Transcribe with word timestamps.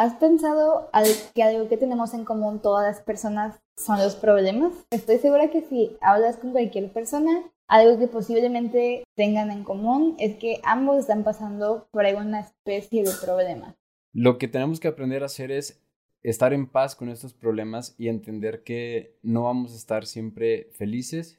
¿Has 0.00 0.14
pensado 0.14 0.88
que 1.34 1.42
algo 1.42 1.68
que 1.68 1.76
tenemos 1.76 2.14
en 2.14 2.24
común 2.24 2.62
todas 2.62 2.86
las 2.86 3.04
personas 3.04 3.60
son 3.76 3.98
los 3.98 4.14
problemas? 4.14 4.72
Estoy 4.90 5.18
segura 5.18 5.50
que 5.50 5.60
si 5.60 5.94
hablas 6.00 6.38
con 6.38 6.52
cualquier 6.52 6.90
persona, 6.90 7.42
algo 7.68 7.98
que 7.98 8.06
posiblemente 8.06 9.04
tengan 9.14 9.50
en 9.50 9.62
común 9.62 10.16
es 10.18 10.36
que 10.36 10.58
ambos 10.64 11.00
están 11.00 11.22
pasando 11.22 11.86
por 11.90 12.06
alguna 12.06 12.40
especie 12.40 13.02
de 13.02 13.10
problema. 13.22 13.76
Lo 14.14 14.38
que 14.38 14.48
tenemos 14.48 14.80
que 14.80 14.88
aprender 14.88 15.22
a 15.22 15.26
hacer 15.26 15.52
es 15.52 15.82
estar 16.22 16.54
en 16.54 16.66
paz 16.66 16.96
con 16.96 17.10
estos 17.10 17.34
problemas 17.34 17.94
y 17.98 18.08
entender 18.08 18.62
que 18.64 19.18
no 19.22 19.42
vamos 19.42 19.74
a 19.74 19.76
estar 19.76 20.06
siempre 20.06 20.70
felices 20.72 21.38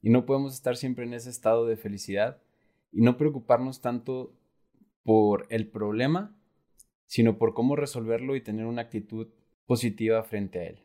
y 0.00 0.10
no 0.10 0.26
podemos 0.26 0.54
estar 0.54 0.76
siempre 0.76 1.06
en 1.06 1.14
ese 1.14 1.30
estado 1.30 1.66
de 1.66 1.76
felicidad 1.76 2.38
y 2.92 3.00
no 3.00 3.16
preocuparnos 3.16 3.80
tanto 3.80 4.32
por 5.02 5.48
el 5.50 5.66
problema, 5.66 6.35
sino 7.06 7.38
por 7.38 7.54
cómo 7.54 7.76
resolverlo 7.76 8.36
y 8.36 8.42
tener 8.42 8.66
una 8.66 8.82
actitud 8.82 9.28
positiva 9.66 10.22
frente 10.22 10.60
a 10.60 10.64
él. 10.64 10.82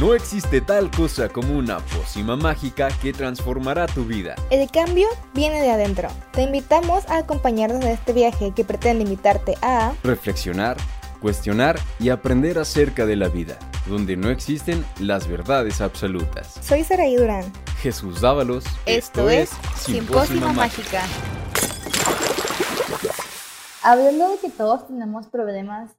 No 0.00 0.12
existe 0.12 0.60
tal 0.60 0.90
cosa 0.90 1.28
como 1.28 1.56
una 1.56 1.78
pócima 1.78 2.34
mágica 2.34 2.88
que 3.00 3.12
transformará 3.12 3.86
tu 3.86 4.04
vida. 4.04 4.34
El 4.50 4.68
cambio 4.68 5.06
viene 5.34 5.62
de 5.62 5.70
adentro. 5.70 6.08
Te 6.32 6.42
invitamos 6.42 7.06
a 7.08 7.18
acompañarnos 7.18 7.84
en 7.84 7.92
este 7.92 8.12
viaje 8.12 8.52
que 8.56 8.64
pretende 8.64 9.04
invitarte 9.04 9.54
a 9.62 9.94
reflexionar, 10.02 10.76
cuestionar 11.20 11.78
y 12.00 12.08
aprender 12.08 12.58
acerca 12.58 13.06
de 13.06 13.14
la 13.14 13.28
vida, 13.28 13.56
donde 13.86 14.16
no 14.16 14.30
existen 14.30 14.84
las 14.98 15.28
verdades 15.28 15.80
absolutas. 15.80 16.58
Soy 16.60 16.82
Saraí 16.82 17.14
Durán. 17.14 17.44
Jesús 17.80 18.20
Dávalos. 18.20 18.64
Esto, 18.86 19.30
es 19.30 19.50
Simpósima 19.76 20.52
Mágica. 20.52 21.04
Hablando 23.84 24.30
de 24.30 24.38
que 24.38 24.50
todos 24.50 24.86
tenemos 24.86 25.28
problemas, 25.28 25.96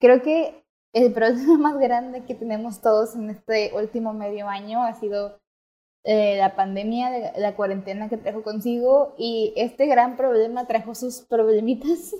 creo 0.00 0.22
que 0.22 0.64
el 0.92 1.12
problema 1.14 1.58
más 1.58 1.78
grande 1.78 2.24
que 2.24 2.34
tenemos 2.34 2.80
todos 2.80 3.14
en 3.14 3.30
este 3.30 3.72
último 3.74 4.12
medio 4.12 4.48
año 4.48 4.82
ha 4.82 4.94
sido 4.94 5.38
eh, 6.04 6.36
la 6.38 6.56
pandemia, 6.56 7.32
la 7.36 7.54
cuarentena 7.54 8.08
que 8.08 8.16
trajo 8.16 8.42
consigo 8.42 9.14
y 9.18 9.52
este 9.56 9.86
gran 9.86 10.16
problema 10.16 10.66
trajo 10.66 10.94
sus 10.94 11.20
problemitas. 11.20 12.14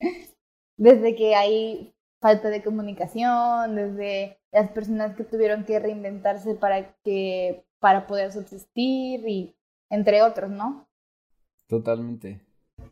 desde 0.76 1.14
que 1.14 1.34
hay 1.34 1.94
falta 2.20 2.48
de 2.50 2.62
comunicación, 2.62 3.76
desde 3.76 4.38
las 4.52 4.70
personas 4.70 5.16
que 5.16 5.24
tuvieron 5.24 5.64
que 5.64 5.78
reinventarse 5.78 6.54
para 6.54 6.94
que 7.02 7.64
para 7.78 8.06
poder 8.06 8.32
subsistir 8.32 9.26
y 9.28 9.54
entre 9.90 10.22
otros, 10.22 10.50
¿no? 10.50 10.88
Totalmente. 11.68 12.40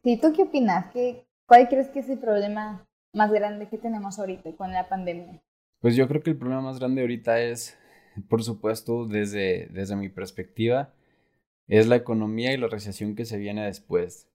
¿Y 0.02 0.18
¿tú 0.18 0.32
qué 0.32 0.42
opinas? 0.42 0.92
¿Qué, 0.92 1.26
¿Cuál 1.46 1.68
crees 1.68 1.88
que 1.88 1.98
es 1.98 2.08
el 2.08 2.18
problema 2.18 2.86
más 3.12 3.30
grande 3.30 3.68
que 3.68 3.78
tenemos 3.78 4.18
ahorita 4.18 4.52
con 4.56 4.72
la 4.72 4.88
pandemia? 4.88 5.42
Pues 5.80 5.96
yo 5.96 6.08
creo 6.08 6.22
que 6.22 6.30
el 6.30 6.38
problema 6.38 6.62
más 6.62 6.78
grande 6.78 7.02
ahorita 7.02 7.40
es, 7.40 7.76
por 8.28 8.42
supuesto, 8.42 9.06
desde, 9.06 9.68
desde 9.70 9.96
mi 9.96 10.08
perspectiva, 10.08 10.94
es 11.68 11.86
la 11.86 11.96
economía 11.96 12.52
y 12.52 12.56
la 12.56 12.68
recesión 12.68 13.14
que 13.14 13.26
se 13.26 13.36
viene 13.36 13.66
después. 13.66 14.28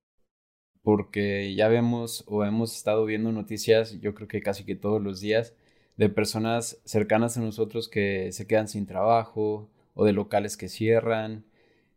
Porque 0.83 1.55
ya 1.55 1.67
vemos 1.67 2.23
o 2.27 2.45
hemos 2.45 2.75
estado 2.75 3.05
viendo 3.05 3.31
noticias, 3.31 3.99
yo 3.99 4.13
creo 4.13 4.27
que 4.27 4.41
casi 4.41 4.63
que 4.63 4.75
todos 4.75 5.01
los 5.01 5.19
días, 5.19 5.55
de 5.97 6.07
personas 6.07 6.79
cercanas 6.85 7.37
a 7.37 7.41
nosotros 7.41 7.89
que 7.89 8.31
se 8.31 8.47
quedan 8.47 8.69
sin 8.69 8.85
trabajo 8.85 9.67
o 9.95 10.05
de 10.05 10.13
locales 10.13 10.55
que 10.55 10.69
cierran. 10.69 11.43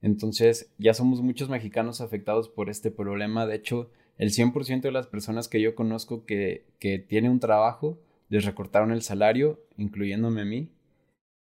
Entonces 0.00 0.72
ya 0.78 0.92
somos 0.92 1.22
muchos 1.22 1.48
mexicanos 1.48 2.00
afectados 2.00 2.48
por 2.48 2.68
este 2.68 2.90
problema. 2.90 3.46
De 3.46 3.54
hecho, 3.54 3.90
el 4.18 4.30
100% 4.30 4.82
de 4.82 4.92
las 4.92 5.06
personas 5.06 5.48
que 5.48 5.60
yo 5.60 5.74
conozco 5.74 6.24
que, 6.24 6.64
que 6.78 6.98
tiene 6.98 7.30
un 7.30 7.40
trabajo, 7.40 7.98
les 8.28 8.44
recortaron 8.44 8.92
el 8.92 9.02
salario, 9.02 9.60
incluyéndome 9.76 10.42
a 10.42 10.44
mí. 10.44 10.68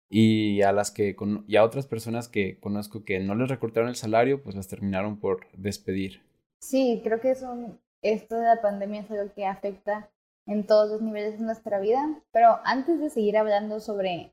Y 0.09 0.63
a 0.63 0.73
las 0.73 0.91
que 0.91 1.17
y 1.49 1.57
a 1.57 1.65
otras 1.65 1.87
personas 1.87 2.29
que 2.29 2.61
conozco 2.61 3.05
que 3.05 3.19
no 3.19 3.35
les 3.35 3.49
recortaron 3.49 3.89
el 3.89 3.97
salario, 3.97 4.43
pues 4.43 4.55
las 4.55 4.69
terminaron 4.69 5.19
por 5.19 5.49
despedir. 5.57 6.23
Sí, 6.61 7.01
creo 7.03 7.21
que 7.21 7.31
eso, 7.31 7.79
esto 8.03 8.37
de 8.37 8.45
la 8.45 8.63
pandemia 8.63 9.01
es 9.01 9.11
algo 9.11 9.33
que 9.35 9.47
afecta 9.47 10.11
en 10.47 10.65
todos 10.65 10.91
los 10.91 11.03
niveles 11.03 11.39
de 11.39 11.45
nuestra 11.45 11.81
vida. 11.81 12.23
Pero 12.31 12.61
antes 12.65 13.01
de 13.01 13.11
seguir 13.11 13.37
hablando 13.37 13.81
sobre 13.81 14.33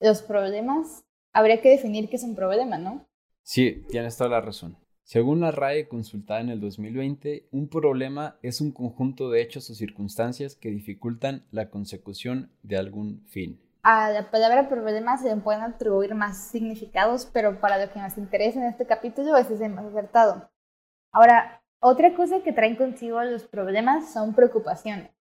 los 0.00 0.22
problemas, 0.22 1.04
habría 1.32 1.60
que 1.60 1.70
definir 1.70 2.08
qué 2.08 2.16
es 2.16 2.22
un 2.22 2.34
problema, 2.34 2.78
¿no? 2.78 3.06
Sí, 3.42 3.84
tienes 3.90 4.16
toda 4.16 4.30
la 4.30 4.40
razón. 4.40 4.76
Según 5.06 5.38
la 5.38 5.52
RAE 5.52 5.86
consultada 5.86 6.40
en 6.40 6.48
el 6.48 6.60
2020, 6.60 7.46
un 7.52 7.68
problema 7.68 8.38
es 8.42 8.60
un 8.60 8.72
conjunto 8.72 9.30
de 9.30 9.40
hechos 9.40 9.70
o 9.70 9.74
circunstancias 9.74 10.56
que 10.56 10.68
dificultan 10.68 11.46
la 11.52 11.70
consecución 11.70 12.50
de 12.64 12.76
algún 12.76 13.22
fin. 13.28 13.60
A 13.84 14.10
la 14.10 14.32
palabra 14.32 14.68
problema 14.68 15.16
se 15.16 15.36
pueden 15.36 15.62
atribuir 15.62 16.16
más 16.16 16.48
significados, 16.48 17.30
pero 17.32 17.60
para 17.60 17.78
lo 17.78 17.92
que 17.92 18.00
nos 18.00 18.18
interesa 18.18 18.58
en 18.58 18.66
este 18.66 18.84
capítulo 18.84 19.36
ese 19.36 19.54
es 19.54 19.60
el 19.60 19.74
más 19.74 19.84
acertado. 19.84 20.50
Ahora, 21.12 21.62
otra 21.78 22.12
cosa 22.16 22.42
que 22.42 22.52
traen 22.52 22.74
consigo 22.74 23.22
los 23.22 23.44
problemas 23.44 24.12
son 24.12 24.34
preocupaciones. 24.34 25.12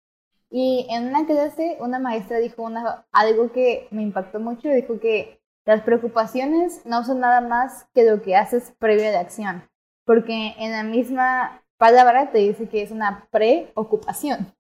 Y 0.49 0.87
en 0.89 1.09
una 1.09 1.27
clase 1.27 1.77
una 1.81 1.99
maestra 1.99 2.39
dijo 2.39 2.63
una, 2.63 3.07
algo 3.13 3.53
que 3.53 3.87
me 3.91 4.01
impactó 4.01 4.41
mucho, 4.41 4.71
dijo 4.71 4.99
que 4.99 5.43
las 5.67 5.83
preocupaciones 5.83 6.87
no 6.87 7.05
son 7.05 7.21
nada 7.21 7.43
más 7.43 7.87
que 7.93 8.11
lo 8.11 8.23
que 8.23 8.35
haces 8.35 8.73
previo 8.79 9.11
a 9.11 9.13
la 9.13 9.21
acción 9.21 9.63
porque 10.05 10.55
en 10.59 10.73
la 10.73 10.83
misma 10.83 11.63
palabra 11.79 12.31
te 12.31 12.39
dice 12.39 12.69
que 12.69 12.83
es 12.83 12.91
una 12.91 13.27
preocupación. 13.31 14.55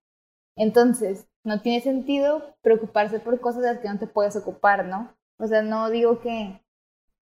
Entonces, 0.56 1.26
no 1.44 1.60
tiene 1.60 1.80
sentido 1.80 2.54
preocuparse 2.62 3.20
por 3.20 3.40
cosas 3.40 3.62
de 3.62 3.74
las 3.74 3.78
que 3.80 3.88
no 3.88 3.98
te 3.98 4.06
puedes 4.06 4.36
ocupar, 4.36 4.86
¿no? 4.86 5.14
O 5.38 5.46
sea, 5.46 5.62
no 5.62 5.90
digo 5.90 6.20
que 6.20 6.60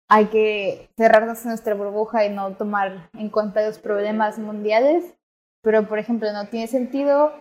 hay 0.09 0.27
que 0.27 0.91
cerrarnos 0.97 1.43
en 1.43 1.49
nuestra 1.49 1.75
burbuja 1.75 2.27
y 2.27 2.31
no 2.31 2.55
tomar 2.55 3.09
en 3.15 3.31
cuenta 3.31 3.67
los 3.67 3.79
problemas 3.79 4.39
mundiales, 4.39 5.15
pero 5.63 5.89
por 5.89 5.99
ejemplo, 5.99 6.33
no 6.33 6.49
tiene 6.49 6.67
sentido 6.67 7.33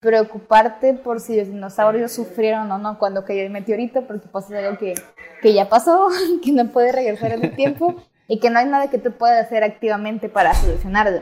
preocuparte 0.00 0.94
por 0.94 1.20
si 1.20 1.36
los 1.36 1.48
dinosaurios 1.48 2.12
sufrieron 2.12 2.70
o 2.70 2.78
no 2.78 2.98
cuando 2.98 3.24
cayó 3.24 3.42
el 3.42 3.50
meteorito, 3.50 4.06
porque 4.06 4.28
pasa 4.28 4.58
algo 4.58 4.78
que, 4.78 4.94
que 5.42 5.52
ya 5.52 5.68
pasó, 5.68 6.08
que 6.42 6.52
no 6.52 6.68
puede 6.70 6.92
regresar 6.92 7.32
en 7.32 7.44
el 7.44 7.54
tiempo, 7.54 7.96
y 8.30 8.38
que 8.38 8.48
no 8.48 8.60
hay 8.60 8.66
nada 8.66 8.88
que 8.88 8.98
tú 8.98 9.10
puedas 9.10 9.44
hacer 9.44 9.64
activamente 9.64 10.28
para 10.28 10.54
solucionarlo. 10.54 11.20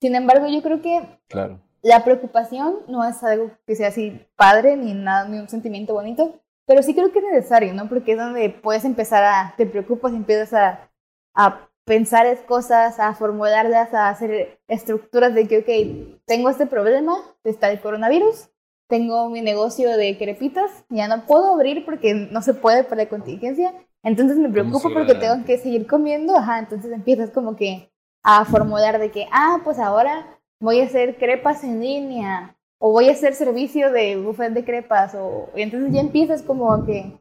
Sin 0.00 0.14
embargo, 0.14 0.46
yo 0.48 0.62
creo 0.62 0.80
que 0.80 1.18
claro. 1.28 1.60
la 1.82 2.02
preocupación 2.04 2.78
no 2.88 3.06
es 3.06 3.22
algo 3.22 3.50
que 3.66 3.76
sea 3.76 3.88
así 3.88 4.26
padre 4.34 4.78
ni 4.78 4.94
nada, 4.94 5.28
ni 5.28 5.38
un 5.38 5.50
sentimiento 5.50 5.92
bonito, 5.92 6.40
pero 6.66 6.82
sí 6.82 6.94
creo 6.94 7.12
que 7.12 7.18
es 7.18 7.24
necesario, 7.26 7.74
¿no? 7.74 7.86
Porque 7.86 8.12
es 8.12 8.18
donde 8.18 8.48
puedes 8.48 8.86
empezar 8.86 9.22
a, 9.22 9.54
te 9.58 9.66
preocupas 9.66 10.14
empiezas 10.14 10.54
a, 10.54 10.90
a 11.34 11.68
pensar 11.84 12.26
cosas, 12.46 12.98
a 12.98 13.14
formularlas, 13.14 13.92
a 13.92 14.08
hacer 14.08 14.58
estructuras 14.68 15.34
de 15.34 15.46
que, 15.46 15.58
ok, 15.58 16.22
tengo 16.24 16.48
este 16.48 16.64
problema, 16.64 17.14
está 17.44 17.70
el 17.70 17.80
coronavirus, 17.82 18.48
tengo 18.88 19.28
mi 19.28 19.42
negocio 19.42 19.94
de 19.98 20.16
crepitas, 20.16 20.70
ya 20.88 21.08
no 21.08 21.26
puedo 21.26 21.52
abrir 21.52 21.84
porque 21.84 22.14
no 22.14 22.40
se 22.40 22.54
puede 22.54 22.84
por 22.84 22.96
la 22.96 23.10
contingencia, 23.10 23.74
entonces 24.02 24.38
me 24.38 24.48
preocupo 24.48 24.90
porque 24.92 25.14
tengo 25.14 25.44
que 25.44 25.58
seguir 25.58 25.86
comiendo, 25.86 26.36
ajá, 26.36 26.58
entonces 26.58 26.90
empiezas 26.92 27.30
como 27.30 27.56
que 27.56 27.90
a 28.22 28.44
formular 28.44 28.98
de 28.98 29.10
que, 29.10 29.26
ah, 29.32 29.60
pues 29.64 29.78
ahora 29.78 30.38
voy 30.60 30.80
a 30.80 30.84
hacer 30.84 31.16
crepas 31.16 31.64
en 31.64 31.80
línea, 31.80 32.56
o 32.78 32.92
voy 32.92 33.08
a 33.08 33.12
hacer 33.12 33.34
servicio 33.34 33.92
de 33.92 34.16
buffet 34.16 34.52
de 34.52 34.64
crepas, 34.64 35.14
o 35.14 35.50
y 35.56 35.62
entonces 35.62 35.92
ya 35.92 36.00
empiezas 36.00 36.42
como 36.42 36.72
a 36.72 36.84
que 36.84 37.18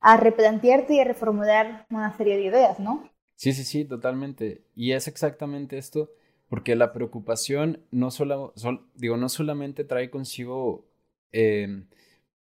a 0.00 0.16
replantearte 0.16 0.94
y 0.94 1.00
a 1.00 1.04
reformular 1.04 1.86
una 1.90 2.16
serie 2.16 2.36
de 2.36 2.44
ideas, 2.44 2.80
¿no? 2.80 3.08
Sí, 3.36 3.52
sí, 3.52 3.64
sí, 3.64 3.84
totalmente. 3.84 4.62
Y 4.74 4.92
es 4.92 5.08
exactamente 5.08 5.78
esto, 5.78 6.10
porque 6.48 6.76
la 6.76 6.92
preocupación 6.92 7.80
no 7.90 8.10
solo, 8.10 8.52
digo, 8.94 9.16
no 9.16 9.28
solamente 9.28 9.84
trae 9.84 10.10
consigo 10.10 10.84
eh, 11.32 11.84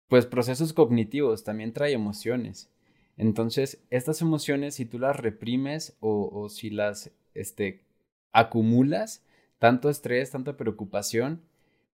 pues 0.08 0.26
procesos 0.26 0.72
cognitivos, 0.72 1.44
también 1.44 1.72
trae 1.72 1.92
emociones. 1.92 2.70
Entonces, 3.18 3.84
estas 3.90 4.22
emociones, 4.22 4.76
si 4.76 4.86
tú 4.86 4.98
las 5.00 5.16
reprimes 5.16 5.96
o, 6.00 6.48
si 6.48 6.70
las 6.70 7.10
este, 7.34 7.84
acumulas, 8.32 9.24
tanto 9.58 9.90
estrés, 9.90 10.30
tanta 10.30 10.56
preocupación, 10.56 11.42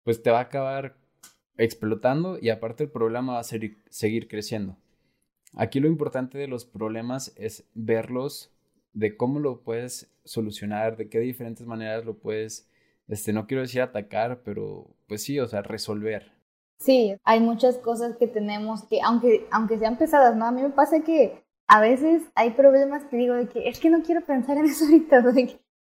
pues 0.05 0.23
te 0.23 0.31
va 0.31 0.39
a 0.39 0.43
acabar 0.43 0.97
explotando 1.57 2.39
y 2.41 2.51
aparte 2.51 2.85
el 2.85 2.91
problema 2.91 3.35
va 3.35 3.41
a 3.41 3.45
seguir 3.45 4.29
creciendo. 4.29 4.77
Aquí 5.57 5.81
lo 5.81 5.89
importante 5.89 6.37
de 6.37 6.47
los 6.47 6.67
problemas 6.67 7.33
es 7.37 7.65
verlos 7.75 8.53
de 8.93 9.17
cómo 9.17 9.41
lo 9.41 9.63
puedes 9.63 10.13
solucionar, 10.25 10.99
de 10.99 11.09
qué 11.09 11.21
diferentes 11.21 11.67
maneras 11.67 12.05
lo 12.05 12.19
puedes, 12.19 12.69
este, 13.09 13.33
no 13.33 13.47
quiero 13.47 13.63
decir 13.63 13.81
atacar, 13.81 14.43
pero 14.45 14.95
pues 15.07 15.23
sí, 15.23 15.41
o 15.41 15.49
sea, 15.49 15.63
resolver. 15.63 16.34
Sí, 16.79 17.17
hay 17.25 17.41
muchas 17.41 17.79
cosas 17.79 18.17
que 18.17 18.27
tenemos 18.27 18.85
que, 18.85 19.01
aunque, 19.03 19.47
aunque 19.51 19.79
sean 19.79 19.97
pesadas, 19.97 20.37
¿no? 20.37 20.47
A 20.47 20.53
mí 20.53 20.63
me 20.63 20.71
pasa 20.71 21.01
que 21.01 21.45
a 21.67 21.81
veces 21.81 22.23
hay 22.35 22.51
problemas 22.51 23.05
que 23.05 23.17
digo 23.17 23.35
de 23.35 23.49
que 23.49 23.69
es 23.69 23.81
que 23.81 23.91
no 23.91 24.03
quiero 24.03 24.25
pensar 24.25 24.57
en 24.59 24.67
eso 24.67 24.85
ahorita, 24.85 25.23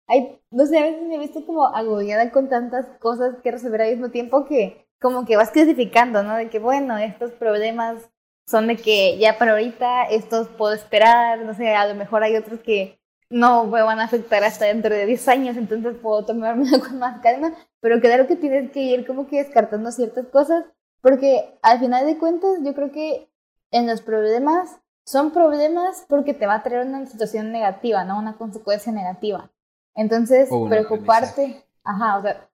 hay, 0.06 0.40
no 0.50 0.66
sé, 0.66 0.78
a 0.78 0.82
veces 0.82 1.02
me 1.02 1.16
he 1.16 1.18
visto 1.18 1.44
como 1.46 1.66
agobiada 1.66 2.30
con 2.30 2.48
tantas 2.48 2.86
cosas 2.98 3.36
que 3.42 3.50
resolver 3.50 3.82
al 3.82 3.90
mismo 3.90 4.10
tiempo 4.10 4.44
que 4.44 4.86
como 5.00 5.26
que 5.26 5.36
vas 5.36 5.50
clasificando, 5.50 6.22
¿no? 6.22 6.36
De 6.36 6.48
que, 6.48 6.58
bueno, 6.58 6.96
estos 6.98 7.32
problemas 7.32 8.10
son 8.46 8.66
de 8.68 8.76
que 8.76 9.18
ya 9.18 9.38
para 9.38 9.52
ahorita 9.52 10.04
estos 10.04 10.48
puedo 10.48 10.74
esperar, 10.74 11.40
no 11.40 11.54
sé, 11.54 11.74
a 11.74 11.86
lo 11.86 11.94
mejor 11.94 12.22
hay 12.22 12.36
otros 12.36 12.60
que 12.60 12.98
no 13.30 13.66
me 13.66 13.82
van 13.82 14.00
a 14.00 14.04
afectar 14.04 14.44
hasta 14.44 14.66
dentro 14.66 14.94
de 14.94 15.06
10 15.06 15.28
años, 15.28 15.56
entonces 15.56 15.96
puedo 16.00 16.24
tomarme 16.24 16.66
con 16.80 16.98
más 16.98 17.20
calma, 17.20 17.54
pero 17.80 18.00
claro 18.00 18.26
que 18.26 18.36
tienes 18.36 18.70
que 18.70 18.80
ir 18.80 19.06
como 19.06 19.26
que 19.26 19.42
descartando 19.42 19.90
ciertas 19.90 20.26
cosas, 20.28 20.64
porque 21.04 21.58
al 21.60 21.80
final 21.80 22.06
de 22.06 22.16
cuentas 22.16 22.60
yo 22.62 22.74
creo 22.74 22.90
que 22.90 23.30
en 23.70 23.86
los 23.86 24.00
problemas 24.00 24.80
son 25.04 25.32
problemas 25.32 26.06
porque 26.08 26.32
te 26.32 26.46
va 26.46 26.54
a 26.54 26.62
traer 26.62 26.86
una 26.86 27.04
situación 27.04 27.52
negativa, 27.52 28.04
¿no? 28.04 28.18
Una 28.18 28.38
consecuencia 28.38 28.90
negativa. 28.90 29.50
Entonces, 29.94 30.48
preocuparte, 30.70 31.62
ajá, 31.84 32.16
o 32.16 32.22
sea, 32.22 32.48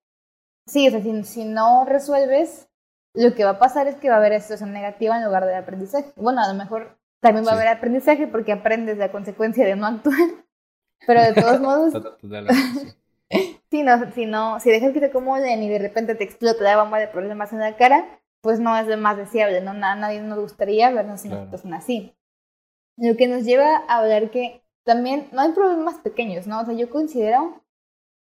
sí, 0.67 0.89
o 0.89 0.91
sea, 0.91 1.01
si, 1.01 1.23
si, 1.23 1.45
no 1.45 1.85
resuelves, 1.85 2.69
lo 3.15 3.37
que 3.37 3.45
va 3.45 3.51
a 3.51 3.59
pasar 3.61 3.87
es 3.87 3.95
que 3.95 4.09
va 4.09 4.17
a 4.17 4.19
haber 4.19 4.41
situación 4.41 4.73
negativa 4.73 5.17
en 5.17 5.25
lugar 5.25 5.47
de 5.47 5.55
aprendizaje. 5.55 6.13
Bueno, 6.17 6.43
a 6.43 6.49
lo 6.49 6.55
mejor 6.55 6.99
también 7.21 7.47
va 7.47 7.53
a 7.53 7.55
haber 7.55 7.69
aprendizaje 7.69 8.27
porque 8.27 8.51
aprendes 8.51 8.99
la 8.99 9.13
consecuencia 9.13 9.65
de 9.65 9.77
no 9.77 9.87
actuar, 9.87 10.19
pero 11.07 11.23
de 11.23 11.35
todos 11.35 11.61
modos... 11.61 11.95
si 13.71 13.83
no, 13.85 14.13
si 14.13 14.27
no, 14.27 14.59
si 14.59 14.71
dejas 14.71 14.93
que 14.93 14.99
te 14.99 15.07
acomoden 15.07 15.63
y 15.63 15.69
de 15.69 15.79
repente 15.79 16.17
te 16.17 16.25
explota 16.25 16.65
la 16.65 16.83
bomba 16.83 16.99
de 16.99 17.07
problemas 17.07 17.53
en 17.53 17.61
la 17.61 17.77
cara, 17.77 18.20
pues 18.43 18.61
no 18.61 18.77
es 18.77 18.99
más 18.99 19.17
deseable, 19.17 19.61
¿no? 19.61 19.71
A 19.71 19.95
nadie 19.95 20.21
nos 20.21 20.39
gustaría 20.39 20.91
vernos 20.91 21.25
en 21.25 21.33
una 21.33 21.45
situación 21.45 21.75
así. 21.75 22.15
Lo 22.97 23.17
que 23.17 23.29
nos 23.29 23.45
lleva 23.45 23.85
a 23.89 23.99
hablar 23.99 24.31
que 24.31 24.63
también 24.85 25.29
no 25.33 25.43
hay 25.43 25.53
problemas 25.53 25.99
pequeños, 25.99 26.47
¿no? 26.47 26.61
O 26.61 26.65
sea, 26.65 26.75
yo 26.75 26.91
considero 26.91 27.63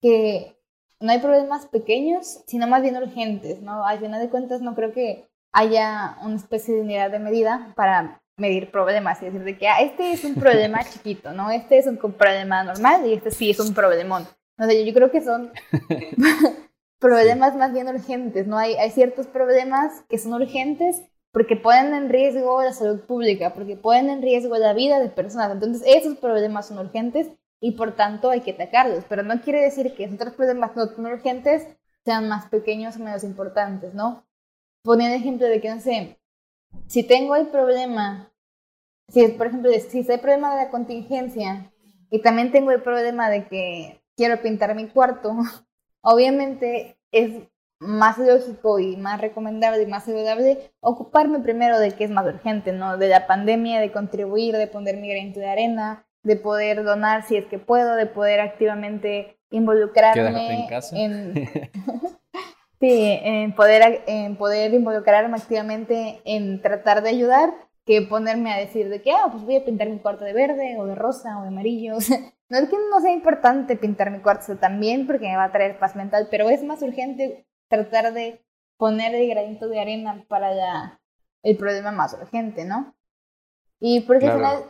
que 0.01 0.57
no 0.99 1.11
hay 1.11 1.19
problemas 1.19 1.67
pequeños, 1.67 2.43
sino 2.47 2.67
más 2.67 2.81
bien 2.81 2.97
urgentes, 2.97 3.61
¿no? 3.61 3.85
Al 3.85 3.99
final 3.99 4.21
de 4.21 4.29
cuentas 4.29 4.61
no 4.61 4.75
creo 4.75 4.91
que 4.91 5.27
haya 5.51 6.17
una 6.23 6.35
especie 6.35 6.75
de 6.75 6.81
unidad 6.81 7.11
de 7.11 7.19
medida 7.19 7.73
para 7.75 8.21
medir 8.37 8.71
problemas 8.71 9.21
y 9.21 9.25
decir 9.25 9.43
de 9.43 9.57
que 9.57 9.67
ah, 9.67 9.81
este 9.81 10.11
es 10.11 10.23
un 10.23 10.35
problema 10.35 10.83
chiquito, 10.89 11.33
¿no? 11.33 11.51
Este 11.51 11.77
es 11.77 11.87
un 11.87 11.97
problema 11.97 12.63
normal 12.63 13.05
y 13.05 13.13
este 13.13 13.31
sí 13.31 13.49
es 13.49 13.59
un 13.59 13.73
problemón. 13.73 14.27
No 14.57 14.65
sé, 14.67 14.85
yo 14.85 14.93
creo 14.93 15.11
que 15.11 15.21
son 15.21 15.51
problemas 16.99 17.55
más 17.55 17.73
bien 17.73 17.87
urgentes, 17.87 18.47
¿no? 18.47 18.57
Hay, 18.57 18.75
hay 18.75 18.91
ciertos 18.91 19.27
problemas 19.27 20.03
que 20.09 20.17
son 20.17 20.33
urgentes 20.33 21.01
porque 21.31 21.55
ponen 21.55 21.93
en 21.93 22.09
riesgo 22.09 22.61
la 22.61 22.73
salud 22.73 23.01
pública, 23.01 23.53
porque 23.53 23.75
ponen 23.75 24.09
en 24.09 24.21
riesgo 24.21 24.57
la 24.57 24.73
vida 24.73 24.99
de 24.99 25.09
personas. 25.09 25.51
Entonces, 25.51 25.83
esos 25.85 26.17
problemas 26.17 26.67
son 26.67 26.79
urgentes 26.79 27.29
y 27.61 27.73
por 27.73 27.95
tanto 27.95 28.29
hay 28.29 28.41
que 28.41 28.51
atacarlos. 28.51 29.03
Pero 29.07 29.23
no 29.23 29.41
quiere 29.41 29.61
decir 29.61 29.93
que 29.95 30.07
otros 30.07 30.33
problemas 30.33 30.75
no 30.75 30.89
tan 30.89 31.05
urgentes 31.05 31.67
sean 32.03 32.27
más 32.27 32.49
pequeños 32.49 32.95
o 32.95 32.99
menos 32.99 33.23
importantes, 33.23 33.93
¿no? 33.93 34.25
Poniendo 34.83 35.15
el 35.15 35.21
ejemplo 35.21 35.47
de 35.47 35.61
que, 35.61 35.69
no 35.69 35.79
sé, 35.79 36.19
si 36.87 37.03
tengo 37.03 37.35
el 37.35 37.47
problema, 37.47 38.31
si 39.09 39.27
por 39.29 39.47
ejemplo, 39.47 39.71
si 39.71 39.99
hay 40.09 40.17
problema 40.17 40.55
de 40.55 40.65
la 40.65 40.71
contingencia 40.71 41.71
y 42.09 42.21
también 42.21 42.51
tengo 42.51 42.71
el 42.71 42.81
problema 42.81 43.29
de 43.29 43.47
que 43.47 44.01
quiero 44.15 44.41
pintar 44.41 44.73
mi 44.75 44.87
cuarto, 44.87 45.35
obviamente 46.01 46.97
es 47.11 47.31
más 47.79 48.17
lógico 48.17 48.79
y 48.79 48.97
más 48.97 49.21
recomendable 49.21 49.83
y 49.83 49.87
más 49.87 50.03
saludable 50.03 50.71
ocuparme 50.81 51.39
primero 51.39 51.79
de 51.79 51.91
qué 51.91 52.03
es 52.03 52.11
más 52.11 52.25
urgente, 52.25 52.73
¿no? 52.73 52.97
De 52.97 53.07
la 53.07 53.25
pandemia, 53.25 53.79
de 53.79 53.91
contribuir, 53.91 54.55
de 54.57 54.67
poner 54.67 54.97
mi 54.97 55.09
granito 55.09 55.39
de 55.39 55.49
arena, 55.49 56.05
de 56.23 56.35
poder 56.35 56.83
donar 56.83 57.23
si 57.23 57.37
es 57.37 57.45
que 57.45 57.57
puedo, 57.57 57.95
de 57.95 58.05
poder 58.05 58.41
activamente 58.41 59.39
involucrarme 59.49 60.67
en, 60.91 61.33
sí, 62.79 63.19
en 63.23 63.55
poder, 63.55 64.03
en 64.07 64.35
poder 64.35 64.73
involucrarme 64.73 65.37
activamente 65.37 66.21
en 66.25 66.61
tratar 66.61 67.01
de 67.01 67.09
ayudar 67.09 67.53
que 67.85 68.01
ponerme 68.01 68.53
a 68.53 68.57
decir 68.57 68.89
de 68.89 69.01
que, 69.01 69.11
ah, 69.11 69.29
pues 69.31 69.43
voy 69.43 69.55
a 69.55 69.65
pintar 69.65 69.89
mi 69.89 69.97
cuarto 69.99 70.23
de 70.23 70.33
verde 70.33 70.77
o 70.77 70.85
de 70.85 70.95
rosa 70.95 71.39
o 71.39 71.41
de 71.43 71.47
amarillo. 71.47 71.97
no 72.49 72.57
es 72.57 72.69
que 72.69 72.77
no 72.89 72.99
sea 72.99 73.11
importante 73.11 73.75
pintar 73.75 74.11
mi 74.11 74.19
cuarto 74.19 74.57
también 74.57 75.05
porque 75.05 75.27
me 75.27 75.37
va 75.37 75.45
a 75.45 75.51
traer 75.51 75.77
paz 75.77 75.95
mental, 75.95 76.27
pero 76.31 76.49
es 76.49 76.63
más 76.63 76.81
urgente 76.81 77.45
tratar 77.67 78.13
de 78.13 78.43
poner 78.77 79.13
el 79.13 79.29
granito 79.29 79.67
de 79.69 79.79
arena 79.79 80.25
para 80.27 80.99
el 81.43 81.57
problema 81.57 81.91
más 81.91 82.13
urgente, 82.13 82.65
¿no? 82.65 82.95
Y 83.79 84.01
porque 84.01 84.27
al 84.27 84.33
final, 84.33 84.63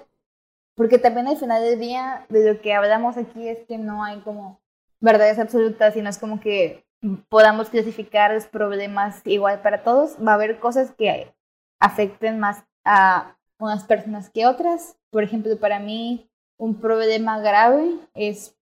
porque 0.75 0.97
también 0.97 1.27
al 1.27 1.37
final 1.37 1.63
del 1.63 1.79
día 1.79 2.25
de 2.29 2.53
lo 2.53 2.61
que 2.61 2.73
hablamos 2.73 3.17
aquí 3.17 3.47
es 3.47 3.65
que 3.65 3.77
no 3.77 4.03
hay 4.03 4.19
como 4.21 4.61
verdades 4.99 5.39
absolutas, 5.39 5.93
sino 5.93 6.09
es 6.09 6.17
como 6.17 6.39
que 6.39 6.85
podamos 7.29 7.69
clasificar 7.69 8.33
los 8.33 8.45
problemas 8.45 9.21
igual 9.25 9.61
para 9.61 9.83
todos. 9.83 10.17
Va 10.25 10.33
a 10.33 10.35
haber 10.35 10.59
cosas 10.59 10.91
que 10.91 11.33
afecten 11.79 12.39
más 12.39 12.63
a 12.83 13.37
unas 13.57 13.85
personas 13.85 14.29
que 14.29 14.45
otras. 14.45 14.97
Por 15.09 15.23
ejemplo, 15.23 15.57
para 15.57 15.79
mí 15.79 16.28
un 16.59 16.79
problema 16.79 17.39
grave 17.39 17.95
es 18.13 18.55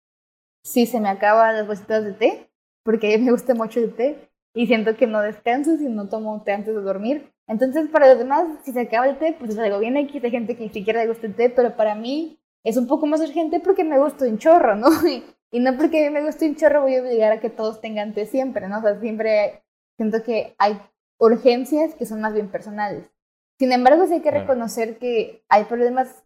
si 0.63 0.87
se 0.87 1.01
me 1.01 1.09
acaban 1.09 1.57
las 1.57 1.67
bolsitas 1.67 2.05
de 2.05 2.13
té, 2.13 2.51
porque 2.85 3.15
a 3.15 3.19
mí 3.19 3.25
me 3.25 3.33
gusta 3.33 3.55
mucho 3.55 3.81
el 3.81 3.95
té 3.95 4.31
y 4.55 4.67
siento 4.67 4.97
que 4.97 5.07
no 5.07 5.21
descanso 5.21 5.77
si 5.77 5.89
no 5.89 6.09
tomo 6.09 6.43
té 6.45 6.53
antes 6.53 6.75
de 6.75 6.81
dormir. 6.81 7.33
Entonces, 7.49 7.89
para 7.89 8.09
los 8.09 8.19
demás, 8.19 8.47
si 8.65 8.73
se 8.73 8.81
acaba 8.81 9.07
el 9.07 9.19
té, 9.19 9.37
pues 9.39 9.53
es 9.53 9.59
algo 9.59 9.79
bien 9.79 9.97
aquí, 9.97 10.21
hay 10.23 10.31
gente 10.31 10.57
que 10.57 10.65
ni 10.65 10.71
siquiera 10.71 11.03
le 11.03 11.09
gusta 11.09 11.27
el 11.27 11.35
té, 11.35 11.51
pero 11.51 11.77
para 11.77 11.95
mí 11.95 12.41
es 12.65 12.77
un 12.77 12.87
poco 12.87 13.07
más 13.07 13.21
urgente 13.21 13.61
porque 13.61 13.85
me 13.85 13.99
gusta 13.99 14.27
un 14.27 14.39
chorro, 14.39 14.77
¿no? 14.77 14.89
Y, 15.53 15.61
no 15.61 15.77
porque 15.77 16.05
a 16.05 16.11
mí 16.11 16.13
me 16.13 16.27
gusta 16.27 16.45
un 16.45 16.57
chorro 16.57 16.83
voy 16.83 16.97
a 16.97 17.03
obligar 17.03 17.33
a 17.33 17.41
que 17.41 17.49
todos 17.49 17.81
tengan 17.81 18.13
té 18.13 18.27
siempre, 18.27 18.69
¿no? 18.69 18.79
O 18.79 18.83
sea, 18.83 18.99
siempre 18.99 19.63
siento 19.97 20.23
que 20.25 20.57
hay 20.59 20.79
urgencias 21.19 21.95
que 21.95 22.05
son 22.05 22.21
más 22.21 22.35
bien 22.35 22.49
personales. 22.49 23.09
Sin 23.59 23.71
embargo, 23.71 24.07
sí 24.07 24.15
hay 24.15 24.21
que 24.21 24.33
reconocer 24.33 24.99
que 24.99 25.45
hay 25.49 25.65
problemas 25.65 26.26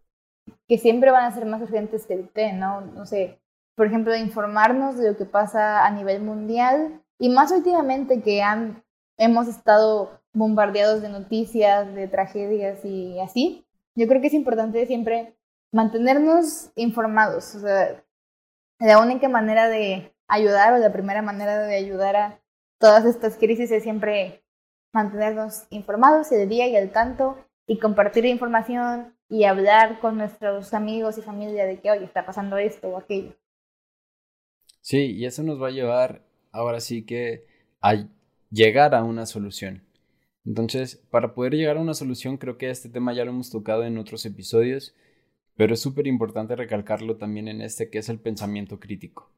que 0.67 0.77
siempre 0.77 1.11
van 1.11 1.25
a 1.25 1.31
ser 1.31 1.45
más 1.45 1.61
urgentes 1.61 2.05
que 2.05 2.17
té, 2.17 2.53
¿no? 2.53 2.81
No 2.81 3.05
sé, 3.05 3.39
por 3.75 3.87
ejemplo, 3.87 4.15
informarnos 4.15 4.97
de 4.97 5.11
lo 5.11 5.17
que 5.17 5.25
pasa 5.25 5.85
a 5.85 5.91
nivel 5.91 6.21
mundial 6.21 7.01
y 7.19 7.29
más 7.29 7.51
últimamente 7.51 8.21
que 8.21 8.41
han, 8.41 8.83
hemos 9.17 9.47
estado 9.47 10.21
bombardeados 10.33 11.01
de 11.01 11.09
noticias, 11.09 11.93
de 11.93 12.07
tragedias 12.07 12.83
y 12.85 13.19
así, 13.19 13.65
yo 13.95 14.07
creo 14.07 14.21
que 14.21 14.27
es 14.27 14.33
importante 14.33 14.85
siempre 14.85 15.35
mantenernos 15.71 16.71
informados. 16.75 17.55
O 17.55 17.59
sea, 17.59 18.03
la 18.79 18.99
única 18.99 19.29
manera 19.29 19.67
de 19.67 20.15
ayudar 20.27 20.73
o 20.73 20.77
la 20.77 20.93
primera 20.93 21.21
manera 21.21 21.59
de 21.59 21.75
ayudar 21.75 22.15
a 22.15 22.39
todas 22.79 23.05
estas 23.05 23.37
crisis 23.37 23.71
es 23.71 23.83
siempre 23.83 24.43
mantenernos 24.93 25.67
informados 25.69 26.31
y 26.31 26.35
de 26.35 26.47
día 26.47 26.67
y 26.67 26.75
al 26.75 26.91
tanto 26.91 27.37
y 27.67 27.79
compartir 27.79 28.25
información 28.25 29.15
y 29.31 29.45
hablar 29.45 30.01
con 30.01 30.17
nuestros 30.17 30.73
amigos 30.73 31.17
y 31.17 31.21
familia 31.21 31.65
de 31.65 31.79
que, 31.79 31.89
hoy 31.89 32.03
está 32.03 32.25
pasando 32.25 32.57
esto 32.57 32.89
o 32.89 32.97
aquello. 32.97 33.33
Sí, 34.81 35.15
y 35.15 35.25
eso 35.25 35.41
nos 35.41 35.59
va 35.59 35.69
a 35.69 35.71
llevar 35.71 36.21
ahora 36.51 36.81
sí 36.81 37.05
que 37.05 37.45
a 37.79 38.09
llegar 38.49 38.93
a 38.93 39.05
una 39.05 39.25
solución. 39.25 39.83
Entonces, 40.45 40.97
para 41.09 41.33
poder 41.33 41.53
llegar 41.53 41.77
a 41.77 41.81
una 41.81 41.93
solución, 41.93 42.35
creo 42.35 42.57
que 42.57 42.69
este 42.69 42.89
tema 42.89 43.13
ya 43.13 43.23
lo 43.23 43.31
hemos 43.31 43.49
tocado 43.49 43.85
en 43.85 43.97
otros 43.97 44.25
episodios, 44.25 44.95
pero 45.55 45.75
es 45.75 45.79
súper 45.79 46.07
importante 46.07 46.57
recalcarlo 46.57 47.15
también 47.15 47.47
en 47.47 47.61
este, 47.61 47.89
que 47.89 47.99
es 47.99 48.09
el 48.09 48.19
pensamiento 48.19 48.81
crítico. 48.81 49.31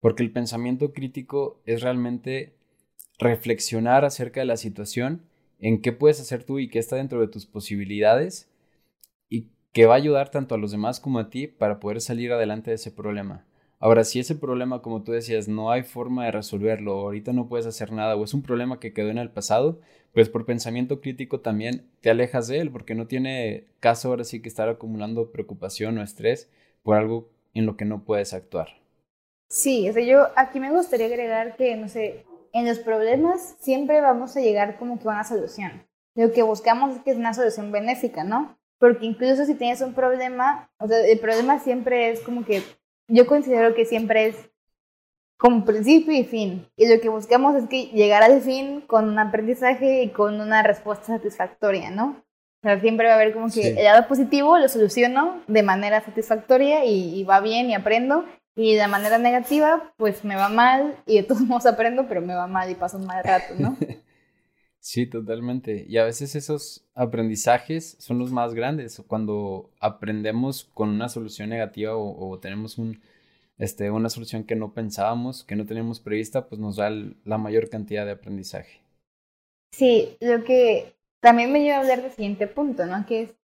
Porque 0.00 0.22
el 0.22 0.32
pensamiento 0.32 0.92
crítico 0.92 1.62
es 1.64 1.80
realmente 1.80 2.58
reflexionar 3.18 4.04
acerca 4.04 4.40
de 4.40 4.46
la 4.46 4.58
situación, 4.58 5.22
en 5.60 5.80
qué 5.80 5.92
puedes 5.92 6.20
hacer 6.20 6.44
tú 6.44 6.58
y 6.58 6.68
qué 6.68 6.78
está 6.78 6.96
dentro 6.96 7.22
de 7.22 7.28
tus 7.28 7.46
posibilidades 7.46 8.50
que 9.74 9.86
va 9.86 9.94
a 9.94 9.96
ayudar 9.96 10.30
tanto 10.30 10.54
a 10.54 10.58
los 10.58 10.70
demás 10.70 11.00
como 11.00 11.18
a 11.18 11.28
ti 11.28 11.48
para 11.48 11.80
poder 11.80 12.00
salir 12.00 12.32
adelante 12.32 12.70
de 12.70 12.76
ese 12.76 12.92
problema. 12.92 13.44
Ahora, 13.80 14.04
si 14.04 14.20
ese 14.20 14.36
problema, 14.36 14.80
como 14.82 15.02
tú 15.02 15.10
decías, 15.10 15.48
no 15.48 15.72
hay 15.72 15.82
forma 15.82 16.24
de 16.24 16.30
resolverlo, 16.30 16.92
ahorita 16.92 17.32
no 17.32 17.48
puedes 17.48 17.66
hacer 17.66 17.90
nada, 17.92 18.14
o 18.14 18.22
es 18.22 18.32
un 18.34 18.42
problema 18.42 18.78
que 18.78 18.92
quedó 18.92 19.10
en 19.10 19.18
el 19.18 19.30
pasado, 19.30 19.80
pues 20.12 20.28
por 20.28 20.46
pensamiento 20.46 21.00
crítico 21.00 21.40
también 21.40 21.90
te 22.00 22.08
alejas 22.08 22.46
de 22.46 22.60
él, 22.60 22.70
porque 22.70 22.94
no 22.94 23.08
tiene 23.08 23.66
caso 23.80 24.08
ahora 24.08 24.22
sí 24.22 24.40
que 24.40 24.48
estar 24.48 24.68
acumulando 24.68 25.32
preocupación 25.32 25.98
o 25.98 26.02
estrés 26.02 26.48
por 26.84 26.96
algo 26.96 27.28
en 27.52 27.66
lo 27.66 27.76
que 27.76 27.84
no 27.84 28.04
puedes 28.04 28.32
actuar. 28.32 28.68
Sí, 29.48 29.88
o 29.90 29.92
sea, 29.92 30.04
yo 30.04 30.28
aquí 30.36 30.60
me 30.60 30.70
gustaría 30.70 31.06
agregar 31.06 31.56
que, 31.56 31.76
no 31.76 31.88
sé, 31.88 32.24
en 32.52 32.64
los 32.64 32.78
problemas 32.78 33.56
siempre 33.58 34.00
vamos 34.00 34.36
a 34.36 34.40
llegar 34.40 34.78
como 34.78 35.00
que 35.00 35.08
a 35.08 35.12
una 35.12 35.24
solución. 35.24 35.84
Lo 36.14 36.32
que 36.32 36.44
buscamos 36.44 36.94
es 36.94 37.02
que 37.02 37.10
es 37.10 37.16
una 37.16 37.34
solución 37.34 37.72
benéfica, 37.72 38.22
¿no? 38.22 38.56
Porque 38.84 39.06
incluso 39.06 39.46
si 39.46 39.54
tienes 39.54 39.80
un 39.80 39.94
problema, 39.94 40.68
o 40.78 40.86
sea, 40.86 40.98
el 40.98 41.18
problema 41.18 41.58
siempre 41.58 42.10
es 42.10 42.20
como 42.20 42.44
que 42.44 42.62
yo 43.08 43.26
considero 43.26 43.74
que 43.74 43.86
siempre 43.86 44.26
es 44.26 44.36
como 45.38 45.64
principio 45.64 46.12
y 46.12 46.24
fin. 46.24 46.68
Y 46.76 46.86
lo 46.94 47.00
que 47.00 47.08
buscamos 47.08 47.56
es 47.56 47.66
que 47.66 47.86
llegar 47.86 48.22
al 48.22 48.42
fin 48.42 48.82
con 48.82 49.08
un 49.08 49.18
aprendizaje 49.18 50.02
y 50.02 50.10
con 50.10 50.38
una 50.38 50.62
respuesta 50.62 51.06
satisfactoria, 51.06 51.90
¿no? 51.90 52.22
O 52.62 52.62
sea, 52.62 52.78
siempre 52.78 53.06
va 53.06 53.14
a 53.14 53.16
haber 53.16 53.32
como 53.32 53.50
que 53.50 53.68
el 53.68 53.84
lado 53.84 54.06
positivo 54.06 54.58
lo 54.58 54.68
soluciono 54.68 55.40
de 55.46 55.62
manera 55.62 56.02
satisfactoria 56.02 56.84
y, 56.84 57.24
va 57.24 57.40
bien 57.40 57.70
y 57.70 57.74
aprendo. 57.74 58.26
Y 58.54 58.74
de 58.74 58.86
manera 58.86 59.16
negativa, 59.16 59.94
pues 59.96 60.24
me 60.24 60.36
va 60.36 60.50
mal 60.50 60.94
y 61.06 61.16
de 61.16 61.22
todos 61.22 61.40
modos 61.48 61.64
aprendo, 61.64 62.06
pero 62.06 62.20
me 62.20 62.34
va 62.34 62.46
mal 62.48 62.70
y 62.70 62.74
paso 62.74 62.98
un 62.98 63.06
mal 63.06 63.24
rato, 63.24 63.54
¿no? 63.58 63.78
Sí, 64.84 65.06
totalmente. 65.06 65.86
Y 65.88 65.96
a 65.96 66.04
veces 66.04 66.34
esos 66.34 66.84
aprendizajes 66.94 67.96
son 68.00 68.18
los 68.18 68.32
más 68.32 68.52
grandes. 68.52 69.02
Cuando 69.06 69.70
aprendemos 69.80 70.68
con 70.74 70.90
una 70.90 71.08
solución 71.08 71.48
negativa 71.48 71.96
o, 71.96 72.38
tenemos 72.38 72.76
un, 72.76 73.00
este, 73.56 73.90
una 73.90 74.10
solución 74.10 74.44
que 74.44 74.56
no 74.56 74.74
pensábamos, 74.74 75.42
que 75.42 75.56
no 75.56 75.64
teníamos 75.64 76.00
prevista, 76.00 76.48
pues 76.48 76.60
nos 76.60 76.76
da 76.76 76.90
la 77.24 77.38
mayor 77.38 77.70
cantidad 77.70 78.04
de 78.04 78.12
aprendizaje. 78.12 78.82
Sí, 79.72 80.18
lo 80.20 80.44
que 80.44 80.92
también 81.20 81.50
me 81.50 81.62
lleva 81.62 81.78
a 81.78 81.80
hablar 81.80 82.02
del 82.02 82.12
siguiente 82.12 82.46
punto, 82.46 82.84
¿no? 82.84 83.06
Que 83.06 83.22
es, 83.22 83.34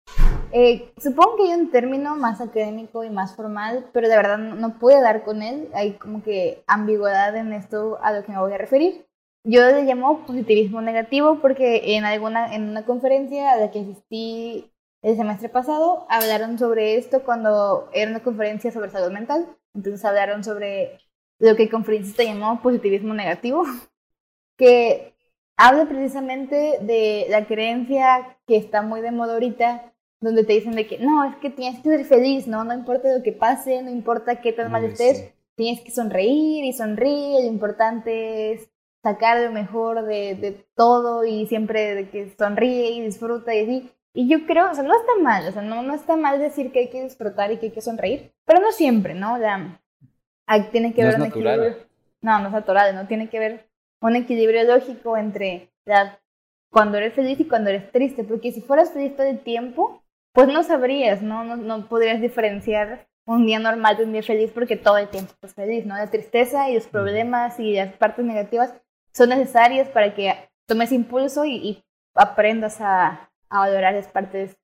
eh, 0.53 0.93
supongo 0.99 1.37
que 1.37 1.45
hay 1.45 1.59
un 1.59 1.71
término 1.71 2.17
más 2.17 2.43
académico 2.43 3.03
y 3.03 3.09
más 3.09 3.35
formal, 3.35 3.87
pero 3.95 4.11
de 4.11 4.17
verdad 4.17 4.37
no, 4.37 4.57
no 4.57 4.79
puedo 4.79 5.01
dar 5.01 5.25
con 5.25 5.41
él. 5.41 5.71
Hay 5.73 5.93
como 5.93 6.23
que 6.23 6.63
ambigüedad 6.67 7.35
en 7.35 7.55
esto 7.55 7.99
a 8.03 8.13
lo 8.13 8.27
que 8.27 8.33
me 8.33 8.41
voy 8.41 8.53
a 8.53 8.59
referir. 8.59 9.07
Yo 9.45 9.65
le 9.65 9.85
llamo 9.85 10.27
positivismo 10.27 10.83
negativo 10.83 11.39
porque 11.41 11.97
en 11.97 12.05
alguna 12.05 12.55
en 12.55 12.69
una 12.69 12.85
conferencia 12.85 13.53
a 13.53 13.57
la 13.57 13.71
que 13.71 13.81
asistí 13.81 14.71
el 15.03 15.17
semestre 15.17 15.49
pasado 15.49 16.07
hablaron 16.11 16.59
sobre 16.59 16.97
esto 16.97 17.23
cuando 17.25 17.89
era 17.95 18.11
una 18.11 18.23
conferencia 18.23 18.71
sobre 18.71 18.91
salud 18.91 19.13
mental. 19.13 19.47
Entonces 19.75 20.05
hablaron 20.05 20.45
sobre 20.45 20.99
lo 21.39 21.57
que 21.57 21.65
el 21.65 21.71
conferencista 21.71 22.23
llamó 22.23 22.61
positivismo 22.61 23.15
negativo, 23.15 23.65
que 24.59 25.15
habla 25.57 25.87
precisamente 25.89 26.79
de 26.83 27.27
la 27.31 27.47
creencia 27.47 28.37
que 28.47 28.57
está 28.57 28.83
muy 28.83 29.01
de 29.01 29.11
moda 29.11 29.35
ahorita, 29.35 29.93
donde 30.21 30.45
te 30.45 30.53
dicen 30.53 30.73
de 30.73 30.87
que 30.87 30.99
no, 30.99 31.25
es 31.25 31.37
que 31.37 31.49
tienes 31.49 31.83
que 31.83 31.89
ser 31.89 32.05
feliz, 32.05 32.47
¿no? 32.47 32.65
No 32.65 32.75
importa 32.75 33.17
lo 33.17 33.23
que 33.23 33.33
pase, 33.33 33.83
no 33.83 33.91
importa 33.91 34.43
qué 34.43 34.53
tan 34.53 34.71
mal 34.71 34.85
estés, 34.85 35.33
tienes 35.55 35.81
que 35.81 35.91
sonreír 35.91 36.65
y 36.65 36.75
sonreír, 36.75 37.41
lo 37.43 37.47
importante 37.47 38.53
es 38.53 38.70
sacar 39.03 39.41
lo 39.41 39.51
mejor 39.53 40.05
de, 40.05 40.35
de, 40.35 40.67
todo 40.75 41.25
y 41.25 41.47
siempre 41.47 41.95
de 41.95 42.11
que 42.11 42.35
sonríe 42.39 42.91
y 42.91 43.01
disfruta 43.03 43.55
y 43.55 43.63
así. 43.63 43.91
Y 44.13 44.29
yo 44.29 44.47
creo, 44.47 44.71
o 44.71 44.75
sea, 44.75 44.83
no 44.83 44.95
está 44.95 45.13
mal, 45.23 45.47
o 45.47 45.53
sea, 45.53 45.63
no, 45.63 45.83
no 45.83 45.95
está 45.95 46.17
mal 46.17 46.39
decir 46.39 46.73
que 46.73 46.81
hay 46.81 46.91
que 46.91 47.03
disfrutar 47.03 47.53
y 47.53 47.59
que 47.59 47.67
hay 47.67 47.73
que 47.73 47.81
sonreír, 47.81 48.33
pero 48.45 48.61
no 48.61 48.73
siempre, 48.73 49.15
¿no? 49.15 49.39
Ya, 49.39 49.81
tiene 50.73 50.93
que 50.93 51.03
no 51.03 51.09
ver 51.09 51.21
un 51.21 51.27
equilibrio. 51.27 51.77
No, 52.21 52.39
no 52.41 52.49
es 52.49 52.53
natural, 52.53 52.95
¿no? 52.95 53.07
Tiene 53.07 53.29
que 53.29 53.39
ver 53.39 53.71
un 54.01 54.17
equilibrio 54.17 54.65
lógico 54.65 55.17
entre 55.17 55.71
la, 55.85 56.19
cuando 56.71 56.99
eres 56.99 57.15
feliz 57.15 57.39
y 57.39 57.47
cuando 57.47 57.71
eres 57.71 57.91
triste, 57.93 58.25
porque 58.25 58.53
si 58.53 58.61
fueras 58.61 58.93
feliz 58.93 59.15
todo 59.15 59.27
el 59.27 59.39
tiempo, 59.39 60.03
pues 60.33 60.49
no 60.49 60.63
sabrías, 60.65 61.23
¿no? 61.23 61.45
No, 61.45 61.57
no 61.57 61.89
podrías 61.89 62.21
diferenciar 62.21 63.07
un 63.27 63.47
día 63.47 63.61
normal 63.61 63.97
de 63.97 64.05
un 64.05 64.13
día 64.13 64.23
feliz 64.23 64.51
porque 64.53 64.77
todo 64.77 64.99
el 64.99 65.09
tiempo 65.09 65.33
estás 65.33 65.55
feliz, 65.55 65.87
¿no? 65.87 65.97
La 65.97 66.11
tristeza 66.11 66.69
y 66.69 66.75
los 66.75 66.87
problemas 66.89 67.61
y 67.61 67.75
las 67.75 67.95
partes 67.95 68.25
negativas 68.25 68.75
son 69.13 69.31
necesarias 69.31 69.89
para 69.89 70.15
que 70.15 70.35
tomes 70.67 70.93
impulso 70.93 71.45
y, 71.45 71.83
aprendas 72.15 72.81
a, 72.81 73.31
valorar 73.49 73.95
las 73.95 74.07
partes 74.07 74.57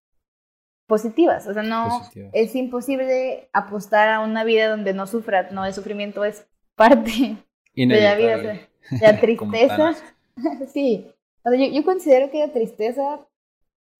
positivas. 0.86 1.46
O 1.46 1.54
sea, 1.54 1.62
no 1.62 2.02
es 2.32 2.54
imposible 2.54 3.48
apostar 3.52 4.08
a 4.08 4.20
una 4.20 4.44
vida 4.44 4.68
donde 4.68 4.94
no 4.94 5.06
sufras, 5.06 5.50
no, 5.50 5.64
el 5.64 5.74
sufrimiento 5.74 6.24
es 6.24 6.46
parte 6.76 7.36
de 7.74 7.86
la 7.86 8.14
vida. 8.14 8.68
la 9.00 9.20
tristeza, 9.20 9.94
sí. 10.72 11.10
O 11.44 11.50
sea, 11.50 11.58
yo, 11.58 11.72
yo, 11.72 11.84
considero 11.84 12.30
que 12.30 12.38
la 12.38 12.52
tristeza 12.52 13.26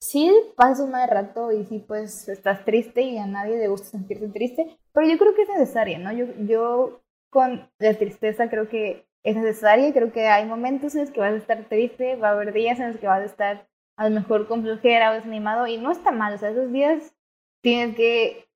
sí 0.00 0.32
pasa 0.56 0.84
un 0.84 0.90
mal 0.90 1.08
rato 1.08 1.52
y 1.52 1.64
sí 1.64 1.84
pues 1.86 2.28
estás 2.28 2.64
triste 2.64 3.02
y 3.02 3.18
a 3.18 3.26
nadie 3.26 3.56
le 3.56 3.68
gusta 3.68 3.88
sentirse 3.88 4.28
triste, 4.28 4.78
pero 4.92 5.08
yo 5.08 5.18
creo 5.18 5.34
que 5.34 5.42
es 5.42 5.48
necesaria, 5.48 5.98
¿no? 5.98 6.12
Yo, 6.12 6.26
yo 6.46 7.02
con 7.30 7.68
la 7.78 7.94
tristeza 7.94 8.48
creo 8.48 8.68
que 8.68 9.06
es 9.26 9.37
necesaria. 9.37 9.92
Creo 9.92 10.12
que 10.12 10.28
hay 10.28 10.47
momentos 10.47 10.95
en 10.95 11.02
los 11.02 11.11
que 11.11 11.21
vas 11.21 11.33
a 11.33 11.37
estar 11.37 11.64
triste, 11.64 12.16
va 12.16 12.28
a 12.28 12.33
haber 12.33 12.52
días 12.52 12.78
en 12.78 12.92
los 12.92 13.00
que 13.00 13.09
vas 13.09 13.23
a 13.23 13.25
estar 13.25 13.68
a 13.97 14.09
lo 14.09 14.14
mejor 14.14 14.47
con 14.47 14.62
flojera 14.62 15.11
o 15.11 15.14
desanimado 15.14 15.66
y 15.66 15.78
no 15.78 15.90
está 15.90 16.12
mal. 16.12 16.35
O 16.35 16.38
sea, 16.38 16.50
esos 16.50 16.73
días 16.73 17.12
tienes 17.61 17.97
que 17.97 18.49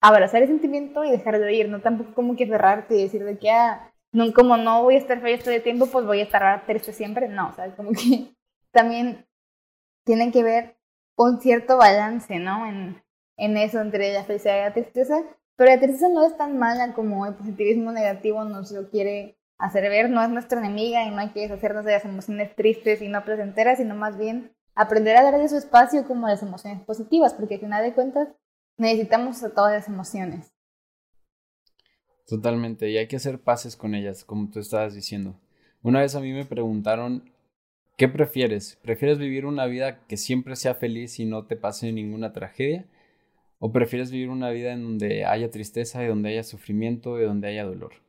abrazar 0.00 0.42
el 0.42 0.48
sentimiento 0.48 1.04
y 1.04 1.12
dejar 1.12 1.38
de 1.38 1.54
ir, 1.54 1.68
no 1.68 1.80
tampoco 1.80 2.12
como 2.14 2.36
que 2.36 2.46
cerrarte 2.46 2.96
y 2.96 3.02
decir 3.04 3.24
de 3.24 3.38
que, 3.38 3.50
ah, 3.50 3.92
no, 4.12 4.32
como 4.32 4.56
no 4.56 4.82
voy 4.82 4.96
a 4.96 4.98
estar 4.98 5.20
feliz 5.20 5.44
todo 5.44 5.54
el 5.54 5.62
tiempo, 5.62 5.86
pues 5.86 6.04
voy 6.04 6.20
a 6.20 6.24
estar 6.24 6.66
triste 6.66 6.92
siempre. 6.92 7.28
No, 7.28 7.50
o 7.50 7.52
sea, 7.52 7.74
como 7.76 7.92
que 7.92 8.34
también 8.72 9.26
tienen 10.04 10.32
que 10.32 10.42
ver 10.42 10.76
un 11.16 11.40
cierto 11.40 11.76
balance, 11.76 12.38
¿no? 12.40 12.66
En, 12.66 13.00
en 13.36 13.56
eso 13.56 13.80
entre 13.80 14.12
la 14.12 14.24
felicidad 14.24 14.56
y 14.56 14.62
la 14.62 14.74
tristeza. 14.74 15.22
Pero 15.54 15.70
la 15.70 15.78
tristeza 15.78 16.08
no 16.08 16.26
es 16.26 16.36
tan 16.36 16.58
mala 16.58 16.94
como 16.94 17.26
el 17.26 17.34
positivismo 17.34 17.92
negativo 17.92 18.44
nos 18.44 18.72
lo 18.72 18.90
quiere 18.90 19.38
hacer 19.58 19.88
ver, 19.88 20.10
no 20.10 20.22
es 20.22 20.28
nuestra 20.28 20.58
enemiga 20.58 21.04
y 21.04 21.10
no 21.10 21.18
hay 21.18 21.30
que 21.30 21.40
deshacernos 21.40 21.84
de 21.84 21.92
las 21.92 22.04
emociones 22.04 22.54
tristes 22.54 23.02
y 23.02 23.08
no 23.08 23.24
placenteras, 23.24 23.78
sino 23.78 23.94
más 23.94 24.18
bien 24.18 24.52
aprender 24.74 25.16
a 25.16 25.22
darle 25.22 25.48
su 25.48 25.56
espacio 25.56 26.06
como 26.06 26.28
las 26.28 26.42
emociones 26.42 26.82
positivas, 26.82 27.34
porque 27.34 27.54
al 27.54 27.60
final 27.60 27.82
de 27.82 27.94
cuentas 27.94 28.28
necesitamos 28.76 29.42
a 29.42 29.54
todas 29.54 29.72
las 29.72 29.88
emociones. 29.88 30.52
Totalmente, 32.26 32.90
y 32.90 32.98
hay 32.98 33.06
que 33.06 33.16
hacer 33.16 33.40
paces 33.40 33.76
con 33.76 33.94
ellas, 33.94 34.24
como 34.24 34.50
tú 34.50 34.58
estabas 34.58 34.94
diciendo. 34.94 35.38
Una 35.82 36.00
vez 36.00 36.14
a 36.14 36.20
mí 36.20 36.32
me 36.32 36.44
preguntaron, 36.44 37.30
¿qué 37.96 38.08
prefieres? 38.08 38.78
¿Prefieres 38.82 39.18
vivir 39.18 39.46
una 39.46 39.66
vida 39.66 40.04
que 40.06 40.16
siempre 40.16 40.56
sea 40.56 40.74
feliz 40.74 41.18
y 41.20 41.24
no 41.24 41.46
te 41.46 41.56
pase 41.56 41.92
ninguna 41.92 42.32
tragedia? 42.32 42.84
¿O 43.58 43.72
prefieres 43.72 44.10
vivir 44.10 44.28
una 44.28 44.50
vida 44.50 44.72
en 44.72 44.82
donde 44.82 45.24
haya 45.24 45.50
tristeza 45.50 46.02
y 46.04 46.08
donde 46.08 46.30
haya 46.30 46.42
sufrimiento 46.42 47.18
y 47.18 47.24
donde 47.24 47.48
haya 47.48 47.64
dolor? 47.64 48.05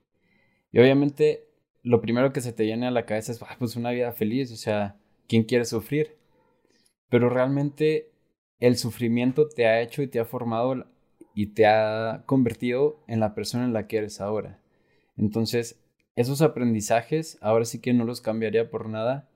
Y 0.71 0.79
obviamente 0.79 1.47
lo 1.83 2.01
primero 2.01 2.33
que 2.33 2.41
se 2.41 2.53
te 2.53 2.63
viene 2.63 2.87
a 2.87 2.91
la 2.91 3.05
cabeza 3.05 3.31
es, 3.31 3.41
ah, 3.41 3.55
pues 3.57 3.75
una 3.75 3.91
vida 3.91 4.11
feliz, 4.11 4.51
o 4.51 4.57
sea, 4.57 4.97
¿quién 5.27 5.43
quiere 5.43 5.65
sufrir? 5.65 6.15
Pero 7.09 7.29
realmente 7.29 8.11
el 8.59 8.77
sufrimiento 8.77 9.47
te 9.47 9.67
ha 9.67 9.81
hecho 9.81 10.01
y 10.01 10.07
te 10.07 10.19
ha 10.19 10.25
formado 10.25 10.85
y 11.33 11.47
te 11.53 11.65
ha 11.65 12.23
convertido 12.25 13.03
en 13.07 13.19
la 13.19 13.35
persona 13.35 13.65
en 13.65 13.73
la 13.73 13.87
que 13.87 13.97
eres 13.97 14.19
ahora. 14.19 14.59
Entonces, 15.17 15.79
esos 16.15 16.41
aprendizajes 16.41 17.37
ahora 17.41 17.65
sí 17.65 17.79
que 17.79 17.93
no 17.93 18.03
los 18.05 18.21
cambiaría 18.21 18.69
por 18.69 18.89
nada. 18.89 19.29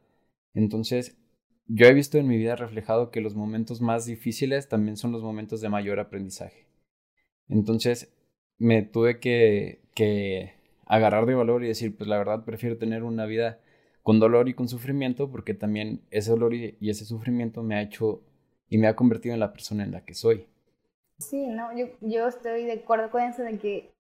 Entonces, 0.54 1.18
yo 1.68 1.86
he 1.86 1.94
visto 1.94 2.18
en 2.18 2.28
mi 2.28 2.38
vida 2.38 2.56
reflejado 2.56 3.12
que 3.12 3.22
los 3.22 3.36
momentos 3.36 3.82
más 3.82 4.06
difíciles 4.06 4.68
también 4.68 4.98
son 4.98 5.12
los 5.12 5.22
momentos 5.24 5.62
de 5.62 5.70
mayor 5.70 6.00
aprendizaje. 6.00 6.68
Entonces, 7.48 8.12
me 8.58 8.82
tuve 8.82 9.20
que, 9.20 9.82
que 9.94 10.54
agarrar 10.92 11.26
de 11.26 11.36
valor 11.36 11.64
y 11.64 11.70
decir, 11.70 11.96
pues 11.96 12.10
la 12.10 12.18
verdad 12.18 12.44
prefiero 12.44 12.78
tener 12.78 13.04
una 13.04 13.26
vida 13.26 13.60
con 14.04 14.20
dolor 14.20 14.50
y 14.50 14.54
con 14.54 14.68
sufrimiento 14.68 15.32
porque 15.32 15.54
también 15.54 16.02
ese 16.12 16.32
dolor 16.32 16.54
y, 16.54 16.78
ese 16.82 17.06
sufrimiento 17.06 17.64
me 17.64 17.76
ha 17.76 17.82
hecho 17.82 18.22
y 18.68 18.78
me 18.78 18.88
ha 18.88 18.96
convertido 18.96 19.34
en 19.34 19.40
la 19.40 19.54
persona 19.54 19.86
en 19.86 19.94
la 19.94 20.04
que 20.04 20.14
soy. 20.14 20.48
Sí, 21.18 21.48
no, 21.48 21.76
yo, 21.78 21.86
yo 22.02 22.28
estoy 22.28 22.66
de 22.66 22.74
acuerdo 22.74 23.10
con 23.10 23.22
eso 23.22 23.42
de 23.42 23.58
que 23.58 23.94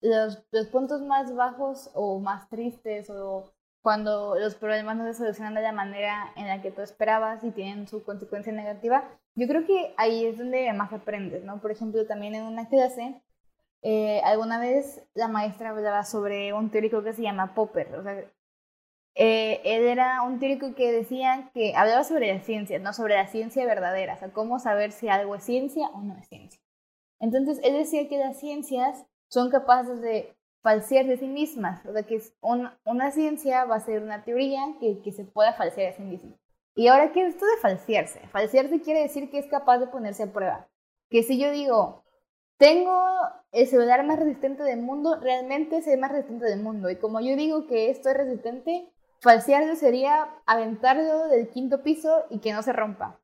los, 0.00 0.40
los 0.52 0.68
puntos 0.68 1.02
más 1.02 1.34
bajos 1.34 1.90
o 1.94 2.20
más 2.20 2.48
tristes 2.48 3.10
o 3.10 3.52
cuando 3.82 4.38
los 4.38 4.54
problemas 4.54 4.96
no 4.96 5.04
se 5.06 5.14
solucionan 5.14 5.54
de 5.54 5.62
la 5.62 5.72
manera 5.72 6.32
en 6.36 6.46
la 6.46 6.62
que 6.62 6.70
tú 6.70 6.80
esperabas 6.80 7.42
y 7.42 7.50
tienen 7.50 7.88
su 7.88 8.04
consecuencia 8.04 8.52
negativa, 8.52 9.02
yo 9.34 9.48
creo 9.48 9.66
que 9.66 9.94
ahí 9.96 10.26
es 10.26 10.38
donde 10.38 10.72
más 10.74 10.92
aprendes, 10.92 11.42
¿no? 11.42 11.60
Por 11.60 11.72
ejemplo, 11.72 12.06
también 12.06 12.36
en 12.36 12.44
una 12.44 12.68
clase 12.68 13.20
eh, 13.82 14.20
alguna 14.24 14.58
vez 14.58 15.06
la 15.14 15.28
maestra 15.28 15.70
hablaba 15.70 16.04
sobre 16.04 16.52
un 16.52 16.70
teórico 16.70 17.02
que 17.02 17.12
se 17.12 17.22
llama 17.22 17.54
Popper. 17.54 17.94
O 17.96 18.02
sea, 18.02 18.24
eh, 19.14 19.60
él 19.64 19.86
era 19.86 20.22
un 20.22 20.38
teórico 20.38 20.74
que 20.74 20.92
decía 20.92 21.50
que 21.54 21.74
hablaba 21.74 22.04
sobre 22.04 22.32
la 22.34 22.40
ciencia, 22.40 22.78
no 22.78 22.92
sobre 22.92 23.14
la 23.14 23.28
ciencia 23.28 23.64
verdadera, 23.64 24.14
o 24.14 24.18
sea, 24.18 24.32
cómo 24.32 24.58
saber 24.58 24.92
si 24.92 25.08
algo 25.08 25.34
es 25.34 25.44
ciencia 25.44 25.88
o 25.94 26.02
no 26.02 26.16
es 26.18 26.28
ciencia. 26.28 26.60
Entonces, 27.18 27.60
él 27.64 27.74
decía 27.74 28.08
que 28.08 28.18
las 28.18 28.38
ciencias 28.38 29.06
son 29.28 29.50
capaces 29.50 30.02
de 30.02 30.36
falsear 30.62 31.06
de 31.06 31.16
sí 31.16 31.28
mismas, 31.28 31.84
o 31.86 31.92
sea, 31.92 32.02
que 32.02 32.20
una 32.42 33.10
ciencia 33.12 33.64
va 33.64 33.76
a 33.76 33.80
ser 33.80 34.02
una 34.02 34.24
teoría 34.24 34.60
que, 34.80 35.00
que 35.00 35.12
se 35.12 35.24
pueda 35.24 35.54
falsear 35.54 35.92
a 35.92 35.96
sí 35.96 36.02
misma. 36.02 36.36
Y 36.74 36.88
ahora, 36.88 37.10
¿qué 37.12 37.22
es 37.22 37.34
esto 37.34 37.46
de 37.46 37.56
falsearse? 37.62 38.20
Falsearse 38.28 38.82
quiere 38.82 39.00
decir 39.00 39.30
que 39.30 39.38
es 39.38 39.46
capaz 39.46 39.78
de 39.78 39.86
ponerse 39.86 40.24
a 40.24 40.32
prueba. 40.32 40.68
Que 41.08 41.22
si 41.22 41.38
yo 41.38 41.50
digo, 41.50 42.04
tengo 42.58 42.98
el 43.52 43.66
celular 43.66 44.04
más 44.04 44.18
resistente 44.18 44.62
del 44.62 44.80
mundo, 44.80 45.18
realmente 45.20 45.78
es 45.78 45.86
el 45.86 46.00
más 46.00 46.12
resistente 46.12 46.46
del 46.46 46.62
mundo. 46.62 46.90
Y 46.90 46.96
como 46.96 47.20
yo 47.20 47.36
digo 47.36 47.66
que 47.66 47.90
esto 47.90 48.08
es 48.08 48.16
resistente, 48.16 48.90
falsearlo 49.20 49.76
sería 49.76 50.28
aventarlo 50.46 51.28
del 51.28 51.48
quinto 51.48 51.82
piso 51.82 52.24
y 52.30 52.38
que 52.38 52.52
no 52.52 52.62
se 52.62 52.72
rompa. 52.72 53.20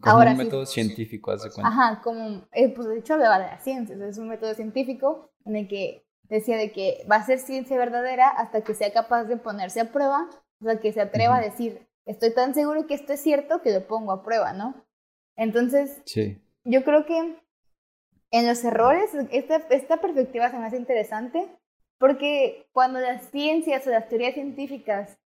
Como 0.00 0.16
Ahora, 0.16 0.32
un 0.32 0.38
método 0.38 0.66
científico, 0.66 1.32
hace 1.32 1.50
cuenta. 1.50 1.68
Ajá, 1.68 2.00
como, 2.02 2.46
eh, 2.52 2.72
pues 2.72 2.88
de 2.88 2.98
hecho 2.98 3.14
hablaba 3.14 3.40
de 3.40 3.46
la 3.46 3.58
ciencia, 3.58 3.96
es 4.06 4.18
un 4.18 4.28
método 4.28 4.54
científico 4.54 5.32
en 5.44 5.56
el 5.56 5.68
que 5.68 6.06
decía 6.28 6.56
de 6.56 6.70
que 6.70 7.04
va 7.10 7.16
a 7.16 7.26
ser 7.26 7.40
ciencia 7.40 7.76
verdadera 7.76 8.28
hasta 8.28 8.62
que 8.62 8.74
sea 8.74 8.92
capaz 8.92 9.24
de 9.24 9.36
ponerse 9.36 9.80
a 9.80 9.90
prueba, 9.90 10.28
o 10.60 10.64
sea, 10.64 10.78
que 10.78 10.92
se 10.92 11.00
atreva 11.00 11.38
a 11.38 11.40
decir, 11.40 11.88
estoy 12.06 12.32
tan 12.32 12.54
seguro 12.54 12.86
que 12.86 12.94
esto 12.94 13.12
es 13.12 13.20
cierto 13.20 13.62
que 13.62 13.72
lo 13.72 13.86
pongo 13.88 14.12
a 14.12 14.22
prueba, 14.22 14.52
¿no? 14.52 14.86
Entonces, 15.36 16.02
sí. 16.06 16.40
yo 16.64 16.84
creo 16.84 17.04
que 17.04 17.36
en 18.30 18.46
los 18.46 18.64
errores, 18.64 19.10
esta, 19.30 19.56
esta 19.70 19.96
perspectiva 19.98 20.50
se 20.50 20.58
me 20.58 20.66
hace 20.66 20.76
interesante 20.76 21.48
porque 21.98 22.66
cuando 22.72 23.00
las 23.00 23.30
ciencias 23.30 23.86
o 23.86 23.90
las 23.90 24.08
teorías 24.08 24.34
científicas 24.34 25.18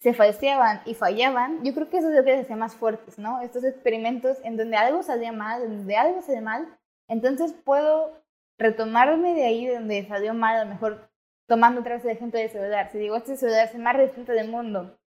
se 0.00 0.14
falseaban 0.14 0.82
y 0.86 0.94
fallaban, 0.94 1.62
yo 1.64 1.74
creo 1.74 1.90
que 1.90 1.98
eso 1.98 2.08
es 2.08 2.16
lo 2.16 2.24
que 2.24 2.32
les 2.32 2.44
hacía 2.44 2.56
más 2.56 2.74
fuertes, 2.74 3.18
¿no? 3.18 3.40
Estos 3.40 3.64
experimentos 3.64 4.38
en 4.44 4.56
donde 4.56 4.76
algo 4.76 5.02
salía 5.02 5.32
mal, 5.32 5.68
donde 5.68 5.96
algo 5.96 6.22
sale 6.22 6.40
mal, 6.40 6.78
entonces 7.08 7.52
puedo 7.52 8.22
retomarme 8.58 9.34
de 9.34 9.44
ahí 9.44 9.66
donde 9.66 10.06
salió 10.06 10.34
mal, 10.34 10.56
a 10.56 10.64
lo 10.64 10.70
mejor 10.70 11.10
tomando 11.46 11.80
otra 11.80 11.96
vez 11.96 12.04
el 12.04 12.12
ejemplo 12.12 12.40
del 12.40 12.50
celular. 12.50 12.90
Si 12.90 12.98
digo, 12.98 13.16
este 13.16 13.36
celular 13.36 13.68
es 13.68 13.74
el 13.74 13.82
más 13.82 13.96
resistente 13.96 14.32
del 14.32 14.48
mundo, 14.48 14.98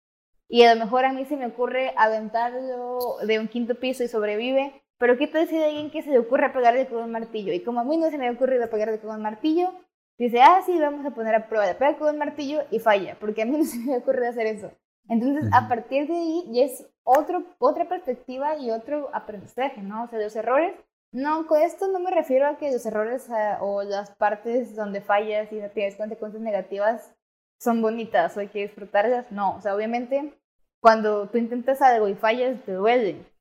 y 0.48 0.64
a 0.64 0.76
lo 0.76 0.80
mejor 0.84 1.06
a 1.06 1.14
mí 1.14 1.26
se 1.26 1.38
me 1.38 1.48
ocurre 1.48 1.94
aventarlo 1.98 3.18
de 3.26 3.40
un 3.40 3.48
quinto 3.48 3.76
piso 3.76 4.04
y 4.04 4.08
sobrevive, 4.08 4.83
pero 5.04 5.18
¿qué 5.18 5.28
tal 5.28 5.46
si 5.50 5.58
hay 5.58 5.64
alguien 5.66 5.92
que 5.92 6.02
se 6.02 6.12
le 6.12 6.20
ocurre 6.20 6.54
pegarle 6.54 6.88
con 6.88 7.04
un 7.04 7.12
martillo? 7.12 7.52
Y 7.52 7.60
como 7.60 7.82
a 7.82 7.84
mí 7.84 7.98
no 7.98 8.10
se 8.10 8.18
me 8.18 8.30
ha 8.30 8.32
ocurrido 8.32 8.70
pegarle 8.70 9.00
con 9.00 9.14
un 9.14 9.22
martillo, 9.22 9.74
dice, 10.18 10.42
ah, 10.42 10.62
sí, 10.66 10.80
vamos 10.80 11.06
a 11.06 11.12
poner 11.12 11.36
a 11.36 11.50
prueba, 11.50 11.68
de 11.68 11.76
pegar 11.76 11.98
con 11.98 12.08
un 12.08 12.18
martillo 12.18 12.62
y 12.72 12.80
falla, 12.80 13.18
porque 13.20 13.42
a 13.42 13.46
mí 13.46 13.52
no 13.58 13.66
se 13.66 13.80
me 13.80 13.96
ha 13.96 13.98
ocurrido 13.98 14.30
hacer 14.30 14.48
eso. 14.48 14.72
Entonces, 15.10 15.52
a 15.52 15.68
partir 15.68 16.08
de 16.08 16.14
ahí 16.14 16.46
ya 16.54 16.64
es 16.64 16.90
otro, 17.04 17.44
otra 17.60 17.90
perspectiva 17.90 18.56
y 18.56 18.72
otro 18.72 19.10
aprendizaje, 19.12 19.82
¿no? 19.82 20.06
O 20.06 20.08
sea, 20.08 20.22
los 20.22 20.34
errores, 20.38 20.74
no, 21.12 21.48
con 21.48 21.62
esto 21.62 21.90
no 21.90 22.00
me 22.00 22.10
refiero 22.10 22.48
a 22.48 22.56
que 22.58 22.72
los 22.72 22.86
errores 22.86 23.30
ah, 23.30 23.58
o 23.60 23.84
las 23.84 24.12
partes 24.12 24.74
donde 24.74 25.02
fallas 25.02 25.52
y 25.52 25.56
no 25.56 25.70
tienes 25.72 25.98
consecuencias 25.98 26.42
negativas 26.42 27.14
son 27.60 27.82
bonitas 27.82 28.38
o 28.38 28.40
hay 28.40 28.48
que 28.48 28.62
disfrutarlas, 28.62 29.30
no, 29.34 29.58
o 29.58 29.60
sea, 29.60 29.76
obviamente 29.76 30.34
cuando 30.80 31.28
tú 31.28 31.40
intentas 31.40 31.82
algo 31.82 32.08
y 32.08 32.16
fallas, 32.16 32.62
te 32.66 32.72
duele. 32.72 33.33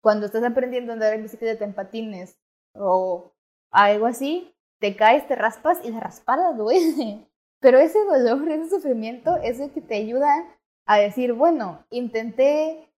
Cuando 0.00 0.26
estás 0.26 0.44
aprendiendo 0.44 0.92
a 0.92 0.94
andar 0.94 1.14
en 1.14 1.22
bicicleta 1.22 1.64
en 1.64 1.74
patines 1.74 2.38
o 2.72 3.32
algo 3.70 4.06
así, 4.06 4.54
te 4.78 4.96
caes, 4.96 5.26
te 5.26 5.34
raspas 5.34 5.80
y 5.84 5.90
la 5.90 6.00
raspada 6.00 6.52
duele. 6.52 7.26
Pero 7.60 7.78
ese 7.78 8.04
dolor, 8.04 8.48
ese 8.48 8.70
sufrimiento 8.70 9.36
es 9.42 9.58
el 9.58 9.72
que 9.72 9.80
te 9.80 9.96
ayuda 9.96 10.44
a 10.86 10.98
decir, 10.98 11.32
bueno, 11.32 11.84
intenté 11.90 12.88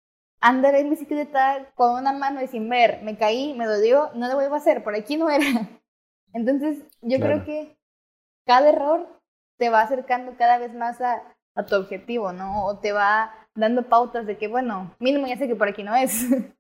andar 0.41 0.75
en 0.75 0.91
bicicleta 0.91 1.73
con 1.75 1.99
una 1.99 2.13
mano 2.13 2.43
y 2.43 2.47
sin 2.47 2.69
ver, 2.69 3.03
me 3.03 3.17
caí, 3.17 3.55
me 3.55 3.67
dolió, 3.67 4.11
no 4.15 4.29
lo 4.29 4.35
vuelvo 4.35 4.55
a 4.55 4.59
hacer, 4.59 4.85
por 4.85 4.95
aquí 4.95 5.17
no 5.17 5.31
era. 5.31 5.45
Entonces, 6.33 6.79
yo 7.01 7.19
creo 7.19 7.45
que 7.45 7.77
cada 8.47 8.69
error 8.69 9.21
te 9.59 9.71
va 9.71 9.83
acercando 9.83 10.37
cada 10.37 10.59
vez 10.59 10.75
más 10.75 11.01
a, 11.01 11.23
a, 11.55 11.67
tu 11.67 11.75
objetivo, 11.77 12.33
¿no? 12.33 12.65
O 12.65 12.79
te 12.79 12.93
va 12.93 13.33
dando 13.55 13.89
pautas 13.89 14.27
de 14.27 14.39
que, 14.39 14.49
bueno, 14.49 14.95
mínimo 14.99 15.27
ya 15.27 15.37
sé 15.37 15.49
que 15.49 15.57
por 15.57 15.69
aquí 15.69 15.83
no 15.83 15.95
es. 15.95 16.27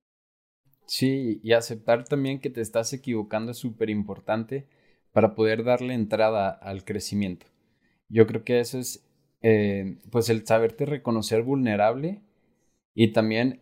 Sí, 0.92 1.38
y 1.44 1.52
aceptar 1.52 2.02
también 2.04 2.40
que 2.40 2.50
te 2.50 2.60
estás 2.60 2.92
equivocando 2.92 3.52
es 3.52 3.58
súper 3.58 3.90
importante 3.90 4.66
para 5.12 5.36
poder 5.36 5.62
darle 5.62 5.94
entrada 5.94 6.50
al 6.50 6.84
crecimiento. 6.84 7.46
Yo 8.08 8.26
creo 8.26 8.42
que 8.44 8.58
eso 8.60 8.78
es, 8.80 9.06
eh, 9.42 9.98
pues, 10.10 10.28
el 10.30 10.44
saberte 10.46 10.86
reconocer 10.86 11.42
vulnerable 11.42 12.22
y 12.94 13.12
también 13.12 13.60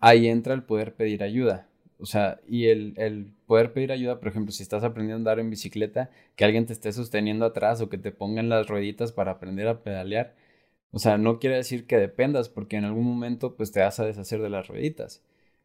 ahí 0.00 0.28
entra 0.28 0.54
el 0.54 0.64
poder 0.64 0.96
pedir 0.96 1.22
ayuda. 1.22 1.68
O 1.98 2.06
sea, 2.06 2.40
y 2.48 2.66
el, 2.68 2.94
el, 2.98 3.32
poder 3.46 3.72
pedir 3.72 3.92
ayuda, 3.92 4.20
por 4.20 4.28
ejemplo, 4.28 4.52
si 4.52 4.62
estás 4.62 4.84
aprendiendo 4.84 5.16
a 5.16 5.32
andar 5.34 5.40
en 5.40 5.50
bicicleta, 5.50 6.10
que 6.36 6.44
alguien 6.44 6.66
te 6.66 6.74
esté 6.74 6.92
sosteniendo 6.92 7.46
atrás 7.46 7.80
o 7.82 7.88
que 7.90 7.98
te 7.98 8.12
pongan 8.12 8.50
las 8.50 8.68
rueditas 8.68 9.12
para 9.12 9.32
aprender 9.32 9.68
a 9.68 9.82
pedalear. 9.82 10.34
O 10.92 10.98
sea, 10.98 11.18
no 11.18 11.38
quiere 11.40 11.56
decir 11.56 11.86
que 11.86 11.98
dependas, 11.98 12.48
porque 12.50 12.76
en 12.76 12.84
algún 12.84 13.04
momento 13.06 13.56
pues 13.56 13.72
te 13.72 13.80
vas 13.80 14.00
a 14.00 14.06
deshacer 14.06 14.42
de 14.42 14.50
las 14.50 14.68
rueditas. 14.68 15.24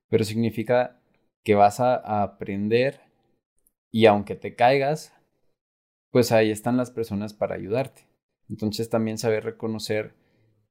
Pero 0.10 0.24
significa 0.26 1.01
que 1.44 1.56
vas 1.56 1.80
a, 1.80 2.24
aprender 2.24 3.02
y 3.92 4.06
aunque 4.06 4.36
te 4.36 4.56
caigas, 4.56 5.14
pues 6.12 6.32
ahí 6.32 6.52
están 6.52 6.78
las 6.78 6.92
personas 6.92 7.34
para 7.34 7.56
ayudarte. 7.56 8.08
Entonces 8.50 8.90
también 8.90 9.18
saber 9.18 9.44
reconocer 9.44 10.14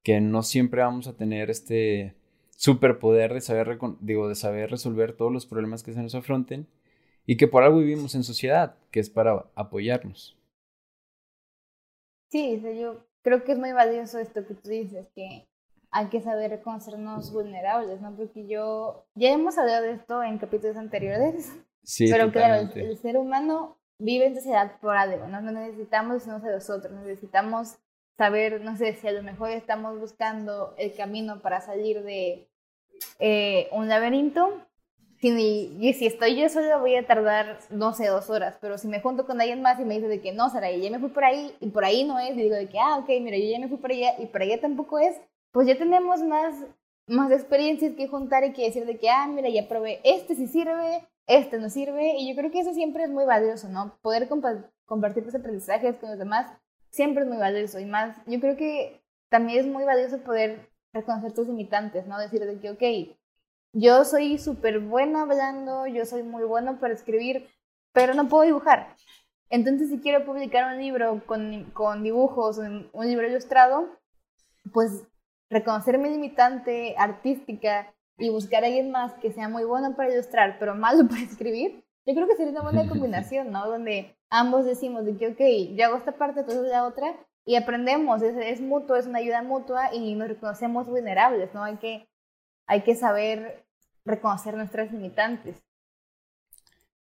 que 0.03 0.21
no 0.21 0.43
siempre 0.43 0.83
vamos 0.83 1.07
a 1.07 1.17
tener 1.17 1.51
este 1.51 2.15
superpoder 2.51 3.35
de 3.35 3.41
saber, 3.41 3.79
digo, 4.01 4.29
de 4.29 4.35
saber 4.35 4.71
resolver 4.71 5.17
todos 5.17 5.33
los 5.33 5.47
problemas 5.47 5.83
que 5.83 5.93
se 5.93 6.03
nos 6.03 6.15
afronten 6.15 6.69
y 7.27 7.37
que 7.37 7.49
por 7.49 7.63
algo 7.63 7.79
vivimos 7.79 8.15
en 8.15 8.25
sociedad, 8.25 8.77
que 8.91 9.01
es 9.01 9.11
para 9.11 9.51
apoyarnos. 9.55 10.37
Sí, 12.31 12.61
yo 12.79 13.05
creo 13.23 13.45
que 13.45 13.53
es 13.53 13.59
muy 13.59 13.73
valioso 13.73 14.19
esto 14.19 14.47
que 14.47 14.55
tú 14.55 14.69
dices, 14.69 15.09
que 15.15 15.50
hay 15.93 16.07
que 16.07 16.21
saber 16.21 16.51
reconocernos 16.51 17.33
vulnerables, 17.33 18.01
¿no? 18.01 18.15
Porque 18.15 18.47
yo, 18.47 19.07
ya 19.15 19.31
hemos 19.31 19.59
hablado 19.59 19.83
de 19.83 19.93
esto 19.93 20.23
en 20.23 20.39
capítulos 20.39 20.77
anteriores, 20.77 21.53
sí, 21.83 22.09
pero 22.11 22.31
claro, 22.31 22.71
el, 22.75 22.97
ser 22.99 23.17
humano 23.17 23.77
vive 23.99 24.27
en 24.27 24.37
sociedad 24.37 24.79
por 24.81 24.97
algo, 24.97 25.27
¿no? 25.27 25.41
Necesitamos 25.41 26.27
unos 26.27 26.45
a 26.45 26.51
los 26.51 26.71
otros, 26.71 26.93
necesitamos 26.93 27.79
saber, 28.17 28.61
no 28.61 28.77
sé, 28.77 28.95
si 28.95 29.09
a 29.09 29.13
lo 29.13 29.23
mejor 29.23 29.51
estamos 29.51 29.99
buscando 29.99 30.75
el 30.79 30.95
camino 30.95 31.41
para 31.41 31.61
salir 31.61 32.03
de 32.03 32.49
eh, 33.19 33.69
un 33.73 33.89
laberinto. 33.89 34.65
y 35.23 35.93
si 35.99 36.07
estoy 36.07 36.37
yo 36.37 36.49
sola 36.49 36.77
voy 36.77 36.95
a 36.95 37.07
tardar, 37.07 37.59
no 37.71 37.93
sé, 37.95 38.07
dos 38.07 38.31
horas, 38.31 38.59
pero 38.61 38.79
si 38.79 38.87
me 38.87 39.01
junto 39.01 39.27
con 39.27 39.41
alguien 39.41 39.61
más 39.61 39.81
y 39.81 39.85
me 39.85 39.95
dice 39.95 40.07
de 40.07 40.21
que 40.21 40.33
no, 40.33 40.51
Sara, 40.51 40.71
ya 40.71 40.91
me 40.91 41.01
fui 41.01 41.09
por 41.09 41.25
ahí 41.25 41.53
y 41.61 41.71
por 41.71 41.85
ahí 41.85 42.05
no 42.05 42.19
es, 42.21 42.37
y 42.37 42.43
digo 42.43 42.55
de 42.55 42.69
que, 42.69 42.79
ah, 42.79 42.99
ok, 42.99 43.09
mira, 43.21 43.37
yo 43.37 43.51
ya 43.51 43.59
me 43.59 43.69
fui 43.69 43.79
por 43.79 43.91
allá 43.91 44.15
y 44.19 44.27
por 44.27 44.43
allá 44.43 44.61
tampoco 44.61 44.99
es, 44.99 45.17
pues 45.53 45.67
ya 45.67 45.77
tenemos 45.77 46.23
más, 46.23 46.55
más 47.07 47.31
experiencias 47.33 47.95
que 47.97 48.09
juntar 48.09 48.45
y 48.45 48.53
que 48.53 48.65
decir 48.65 48.87
de 48.87 48.99
que, 48.99 49.11
ah, 49.11 49.27
mira, 49.27 49.49
ya 49.49 49.69
probé, 49.69 50.01
este 50.05 50.35
sí 50.35 50.47
sirve, 50.47 51.07
este 51.27 51.59
no 51.59 51.69
sirve, 51.69 52.15
y 52.17 52.29
yo 52.29 52.37
creo 52.37 52.51
que 52.51 52.61
eso 52.61 52.73
siempre 52.73 53.05
es 53.05 53.11
muy 53.11 53.25
valioso, 53.25 53.69
¿no? 53.69 53.99
Poder 54.03 54.29
compartir 54.29 55.25
tus 55.25 55.35
aprendizajes 55.35 55.97
con 55.97 56.11
los 56.11 56.19
demás 56.19 56.53
siempre 56.91 57.23
es 57.23 57.29
muy 57.29 57.39
valioso, 57.39 57.79
y 57.79 57.85
más, 57.85 58.17
yo 58.27 58.41
creo 58.41 58.57
que 58.57 59.03
también 59.29 59.61
es 59.61 59.67
muy 59.67 59.85
valioso 59.85 60.19
poder 60.19 60.69
reconocer 60.93 61.33
tus 61.33 61.47
limitantes, 61.47 62.07
¿no? 62.07 62.19
Decir 62.19 62.45
de 62.45 62.59
que, 62.59 62.71
ok, 62.71 63.17
yo 63.73 64.05
soy 64.05 64.39
súper 64.39 64.81
buena 64.81 65.23
hablando, 65.23 65.87
yo 65.87 66.05
soy 66.05 66.25
muy 66.25 66.43
bueno 66.43 66.81
para 66.81 66.95
escribir, 66.95 67.49
pero 67.93 68.15
no 68.15 68.29
puedo 68.29 68.45
dibujar. 68.45 68.97
Entonces, 69.49 69.89
si 69.89 70.01
quiero 70.01 70.25
publicar 70.25 70.73
un 70.73 70.81
libro 70.81 71.23
con, 71.27 71.71
con 71.73 72.03
dibujos, 72.03 72.59
un 72.59 73.07
libro 73.07 73.29
ilustrado, 73.29 73.89
pues 74.73 75.05
reconocer 75.51 75.99
mi 75.99 76.09
limitante 76.09 76.95
artística 76.97 77.93
y 78.19 78.31
buscar 78.31 78.63
a 78.63 78.67
alguien 78.69 78.91
más 78.91 79.13
que 79.15 79.33
sea 79.33 79.49
muy 79.49 79.65
bueno 79.65 79.95
para 79.97 80.13
ilustrar, 80.13 80.57
pero 80.59 80.75
malo 80.75 81.07
para 81.09 81.23
escribir, 81.23 81.85
yo 82.07 82.15
creo 82.15 82.27
que 82.27 82.37
sería 82.37 82.53
una 82.53 82.63
buena 82.63 82.89
combinación, 82.89 83.51
¿no? 83.51 83.69
Donde 83.69 84.17
ambos 84.31 84.65
decimos 84.65 85.05
de 85.05 85.17
que, 85.17 85.29
ok, 85.29 85.77
yo 85.77 85.87
hago 85.87 85.97
esta 85.97 86.13
parte, 86.13 86.45
tú 86.45 86.53
haces 86.53 86.69
la 86.69 86.87
otra, 86.87 87.15
y 87.45 87.57
aprendemos, 87.57 88.23
es, 88.23 88.37
es, 88.37 88.61
mutuo, 88.61 88.97
es 88.97 89.07
una 89.07 89.19
ayuda 89.19 89.43
mutua 89.43 89.95
y 89.95 90.15
nos 90.15 90.29
reconocemos 90.29 90.87
vulnerables, 90.87 91.53
¿no? 91.55 91.65
Hay 91.65 91.79
que, 91.79 92.07
hay 92.67 92.83
que 92.83 92.95
saber 92.95 93.65
reconocer 94.05 94.57
nuestras 94.57 94.93
limitantes. 94.93 95.61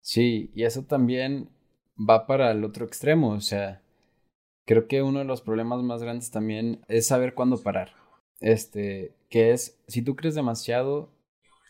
Sí, 0.01 0.51
y 0.55 0.65
eso 0.65 0.83
también 0.83 1.49
va 1.97 2.27
para 2.27 2.51
el 2.51 2.63
otro 2.65 2.85
extremo, 2.85 3.31
o 3.31 3.41
sea, 3.41 3.81
creo 4.67 4.87
que 4.87 5.03
uno 5.03 5.21
de 5.21 5.25
los 5.25 5.41
problemas 5.41 5.83
más 5.83 6.03
grandes 6.03 6.31
también 6.31 6.85
es 6.89 7.07
saber 7.07 7.35
cuándo 7.35 7.63
parar. 7.63 8.04
Este, 8.41 9.15
que 9.31 9.53
es, 9.53 9.79
si 9.89 10.03
tú 10.03 10.17
crees 10.17 10.35
demasiado 10.35 11.11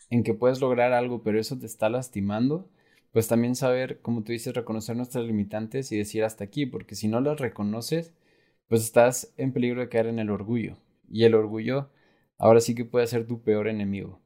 en 0.09 0.23
que 0.23 0.33
puedes 0.33 0.61
lograr 0.61 0.93
algo, 0.93 1.23
pero 1.23 1.39
eso 1.39 1.57
te 1.57 1.65
está 1.65 1.89
lastimando, 1.89 2.69
pues 3.11 3.27
también 3.27 3.55
saber, 3.55 4.01
como 4.01 4.23
tú 4.23 4.31
dices, 4.31 4.53
reconocer 4.53 4.95
nuestras 4.95 5.25
limitantes 5.25 5.91
y 5.91 5.97
decir 5.97 6.23
hasta 6.23 6.43
aquí, 6.43 6.65
porque 6.65 6.95
si 6.95 7.07
no 7.07 7.21
las 7.21 7.39
reconoces, 7.39 8.13
pues 8.67 8.81
estás 8.83 9.33
en 9.37 9.53
peligro 9.53 9.81
de 9.81 9.89
caer 9.89 10.07
en 10.07 10.19
el 10.19 10.29
orgullo. 10.29 10.77
Y 11.09 11.23
el 11.23 11.35
orgullo 11.35 11.89
ahora 12.37 12.59
sí 12.61 12.75
que 12.75 12.85
puede 12.85 13.07
ser 13.07 13.27
tu 13.27 13.41
peor 13.41 13.67
enemigo, 13.67 14.19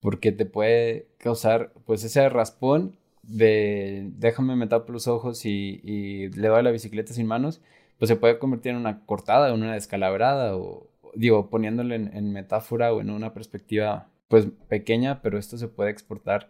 porque 0.00 0.32
te 0.32 0.46
puede 0.46 1.08
causar 1.18 1.72
pues 1.86 2.04
ese 2.04 2.28
raspón 2.28 2.96
de 3.22 4.10
déjame 4.16 4.56
me 4.56 4.66
tapo 4.66 4.92
los 4.92 5.08
ojos 5.08 5.44
y, 5.46 5.80
y, 5.82 6.28
le 6.30 6.48
doy 6.48 6.62
la 6.62 6.70
bicicleta 6.70 7.12
sin 7.14 7.26
manos, 7.26 7.60
pues 7.98 8.08
se 8.08 8.16
puede 8.16 8.38
convertir 8.38 8.72
en 8.72 8.78
una 8.78 9.04
cortada 9.06 9.48
en 9.48 9.54
una 9.62 9.74
descalabrada 9.74 10.56
o 10.56 10.88
digo, 11.14 11.50
poniéndole 11.50 11.94
en, 11.96 12.16
en 12.16 12.32
metáfora 12.32 12.92
o 12.92 13.00
en 13.00 13.10
una 13.10 13.32
perspectiva 13.34 14.08
pues 14.28 14.46
pequeña, 14.68 15.20
pero 15.22 15.38
esto 15.38 15.56
se 15.58 15.68
puede 15.68 15.90
exportar 15.90 16.48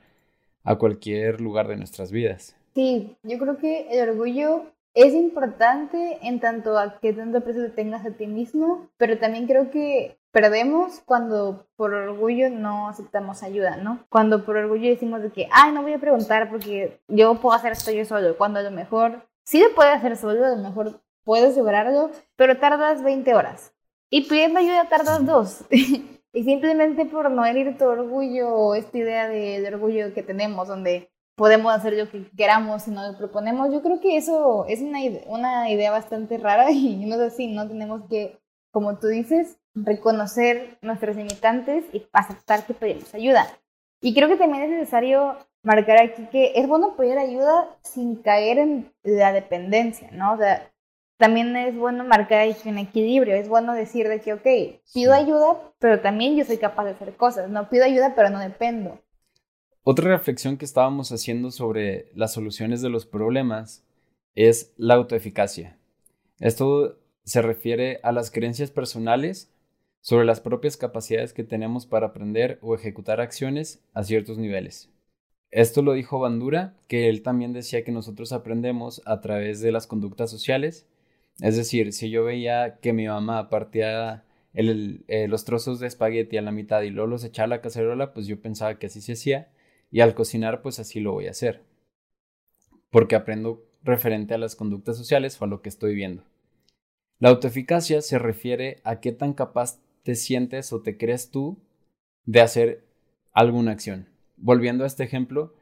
a 0.62 0.76
cualquier 0.76 1.40
lugar 1.40 1.68
de 1.68 1.76
nuestras 1.76 2.10
vidas. 2.10 2.56
Sí, 2.74 3.16
yo 3.22 3.38
creo 3.38 3.58
que 3.58 3.86
el 3.90 4.08
orgullo 4.08 4.64
es 4.94 5.12
importante 5.12 6.18
en 6.22 6.40
tanto 6.40 6.78
a 6.78 6.98
que 7.00 7.12
tanto 7.12 7.38
aprecio 7.38 7.72
tengas 7.72 8.06
a 8.06 8.12
ti 8.12 8.26
mismo, 8.26 8.88
pero 8.96 9.18
también 9.18 9.46
creo 9.46 9.70
que 9.70 10.18
perdemos 10.30 11.00
cuando 11.04 11.66
por 11.76 11.94
orgullo 11.94 12.48
no 12.50 12.88
aceptamos 12.88 13.42
ayuda, 13.42 13.76
¿no? 13.76 14.04
Cuando 14.08 14.44
por 14.44 14.56
orgullo 14.56 14.88
decimos 14.88 15.22
de 15.22 15.30
que, 15.30 15.48
ay, 15.52 15.72
no 15.72 15.82
voy 15.82 15.92
a 15.92 15.98
preguntar 15.98 16.48
porque 16.48 17.00
yo 17.08 17.34
puedo 17.40 17.56
hacer 17.56 17.72
esto 17.72 17.90
yo 17.90 18.04
solo, 18.04 18.36
cuando 18.36 18.60
a 18.60 18.62
lo 18.62 18.70
mejor 18.70 19.28
sí 19.44 19.60
lo 19.60 19.74
puedes 19.74 19.94
hacer 19.94 20.16
solo, 20.16 20.44
a 20.44 20.50
lo 20.50 20.62
mejor 20.62 21.00
puedes 21.24 21.56
lograrlo, 21.56 22.10
pero 22.36 22.58
tardas 22.58 23.02
20 23.02 23.34
horas. 23.34 23.73
Y 24.14 24.20
pidiendo 24.28 24.60
ayuda 24.60 24.88
tardas 24.88 25.26
dos. 25.26 25.64
y 25.70 26.44
simplemente 26.44 27.04
por 27.04 27.32
no 27.32 27.44
herir 27.44 27.76
tu 27.76 27.84
orgullo 27.84 28.76
esta 28.76 28.96
idea 28.96 29.26
de, 29.26 29.60
de 29.60 29.74
orgullo 29.74 30.14
que 30.14 30.22
tenemos, 30.22 30.68
donde 30.68 31.10
podemos 31.34 31.74
hacer 31.74 31.94
lo 31.94 32.08
que 32.08 32.30
queramos 32.36 32.84
si 32.84 32.92
nos 32.92 33.10
lo 33.10 33.18
proponemos. 33.18 33.72
Yo 33.72 33.82
creo 33.82 34.00
que 34.00 34.16
eso 34.16 34.66
es 34.68 34.82
una, 34.82 35.00
una 35.26 35.68
idea 35.68 35.90
bastante 35.90 36.38
rara 36.38 36.70
y 36.70 37.04
no 37.06 37.16
es 37.16 37.32
así, 37.32 37.48
no 37.48 37.66
tenemos 37.66 38.02
que, 38.08 38.38
como 38.70 39.00
tú 39.00 39.08
dices, 39.08 39.58
reconocer 39.74 40.78
nuestros 40.80 41.16
limitantes 41.16 41.84
y 41.92 42.06
aceptar 42.12 42.64
que 42.66 42.74
pedimos 42.74 43.12
ayuda. 43.14 43.48
Y 44.00 44.14
creo 44.14 44.28
que 44.28 44.36
también 44.36 44.62
es 44.62 44.70
necesario 44.70 45.38
marcar 45.64 46.00
aquí 46.00 46.28
que 46.30 46.52
es 46.54 46.68
bueno 46.68 46.94
pedir 46.94 47.18
ayuda 47.18 47.68
sin 47.82 48.22
caer 48.22 48.58
en 48.58 48.92
la 49.02 49.32
dependencia, 49.32 50.08
¿no? 50.12 50.34
O 50.34 50.36
sea, 50.36 50.70
también 51.16 51.56
es 51.56 51.76
bueno 51.76 52.04
marcar 52.04 52.40
ahí 52.40 52.56
un 52.64 52.78
equilibrio, 52.78 53.34
es 53.34 53.48
bueno 53.48 53.74
decir 53.74 54.08
de 54.08 54.20
que, 54.20 54.32
ok, 54.32 54.80
pido 54.92 55.12
ayuda, 55.12 55.72
pero 55.78 56.00
también 56.00 56.36
yo 56.36 56.44
soy 56.44 56.58
capaz 56.58 56.84
de 56.84 56.90
hacer 56.90 57.16
cosas, 57.16 57.50
no 57.50 57.68
pido 57.68 57.84
ayuda, 57.84 58.14
pero 58.14 58.30
no 58.30 58.40
dependo. 58.40 59.00
Otra 59.82 60.08
reflexión 60.08 60.56
que 60.56 60.64
estábamos 60.64 61.12
haciendo 61.12 61.50
sobre 61.50 62.10
las 62.14 62.32
soluciones 62.32 62.80
de 62.80 62.88
los 62.88 63.06
problemas 63.06 63.84
es 64.34 64.72
la 64.76 64.94
autoeficacia. 64.94 65.76
Esto 66.40 66.98
se 67.24 67.42
refiere 67.42 68.00
a 68.02 68.12
las 68.12 68.30
creencias 68.30 68.70
personales 68.70 69.50
sobre 70.00 70.26
las 70.26 70.40
propias 70.40 70.76
capacidades 70.76 71.32
que 71.32 71.44
tenemos 71.44 71.86
para 71.86 72.08
aprender 72.08 72.58
o 72.60 72.74
ejecutar 72.74 73.20
acciones 73.20 73.82
a 73.94 74.02
ciertos 74.02 74.36
niveles. 74.36 74.90
Esto 75.50 75.82
lo 75.82 75.92
dijo 75.92 76.18
Bandura, 76.18 76.74
que 76.88 77.08
él 77.08 77.22
también 77.22 77.52
decía 77.52 77.84
que 77.84 77.92
nosotros 77.92 78.32
aprendemos 78.32 79.00
a 79.06 79.20
través 79.20 79.60
de 79.60 79.70
las 79.70 79.86
conductas 79.86 80.30
sociales. 80.30 80.86
Es 81.40 81.56
decir, 81.56 81.92
si 81.92 82.10
yo 82.10 82.24
veía 82.24 82.78
que 82.80 82.92
mi 82.92 83.06
mamá 83.06 83.50
partía 83.50 84.24
eh, 84.54 85.26
los 85.28 85.44
trozos 85.44 85.80
de 85.80 85.88
espagueti 85.88 86.36
a 86.36 86.42
la 86.42 86.52
mitad 86.52 86.82
y 86.82 86.90
luego 86.90 87.10
los 87.10 87.24
echaba 87.24 87.46
a 87.46 87.48
la 87.48 87.60
cacerola, 87.60 88.12
pues 88.12 88.26
yo 88.26 88.40
pensaba 88.40 88.78
que 88.78 88.86
así 88.86 89.00
se 89.00 89.14
hacía 89.14 89.50
y 89.90 90.00
al 90.00 90.14
cocinar, 90.14 90.62
pues 90.62 90.78
así 90.78 91.00
lo 91.00 91.12
voy 91.12 91.26
a 91.26 91.32
hacer. 91.32 91.62
Porque 92.90 93.16
aprendo 93.16 93.64
referente 93.82 94.34
a 94.34 94.38
las 94.38 94.56
conductas 94.56 94.96
sociales 94.96 95.40
o 95.40 95.44
a 95.44 95.48
lo 95.48 95.60
que 95.60 95.68
estoy 95.68 95.94
viendo. 95.94 96.24
La 97.18 97.28
autoeficacia 97.30 98.00
se 98.00 98.18
refiere 98.18 98.80
a 98.84 99.00
qué 99.00 99.12
tan 99.12 99.34
capaz 99.34 99.80
te 100.02 100.14
sientes 100.14 100.72
o 100.72 100.82
te 100.82 100.96
crees 100.96 101.30
tú 101.30 101.58
de 102.24 102.40
hacer 102.40 102.84
alguna 103.32 103.72
acción. 103.72 104.08
Volviendo 104.36 104.84
a 104.84 104.86
este 104.86 105.04
ejemplo, 105.04 105.54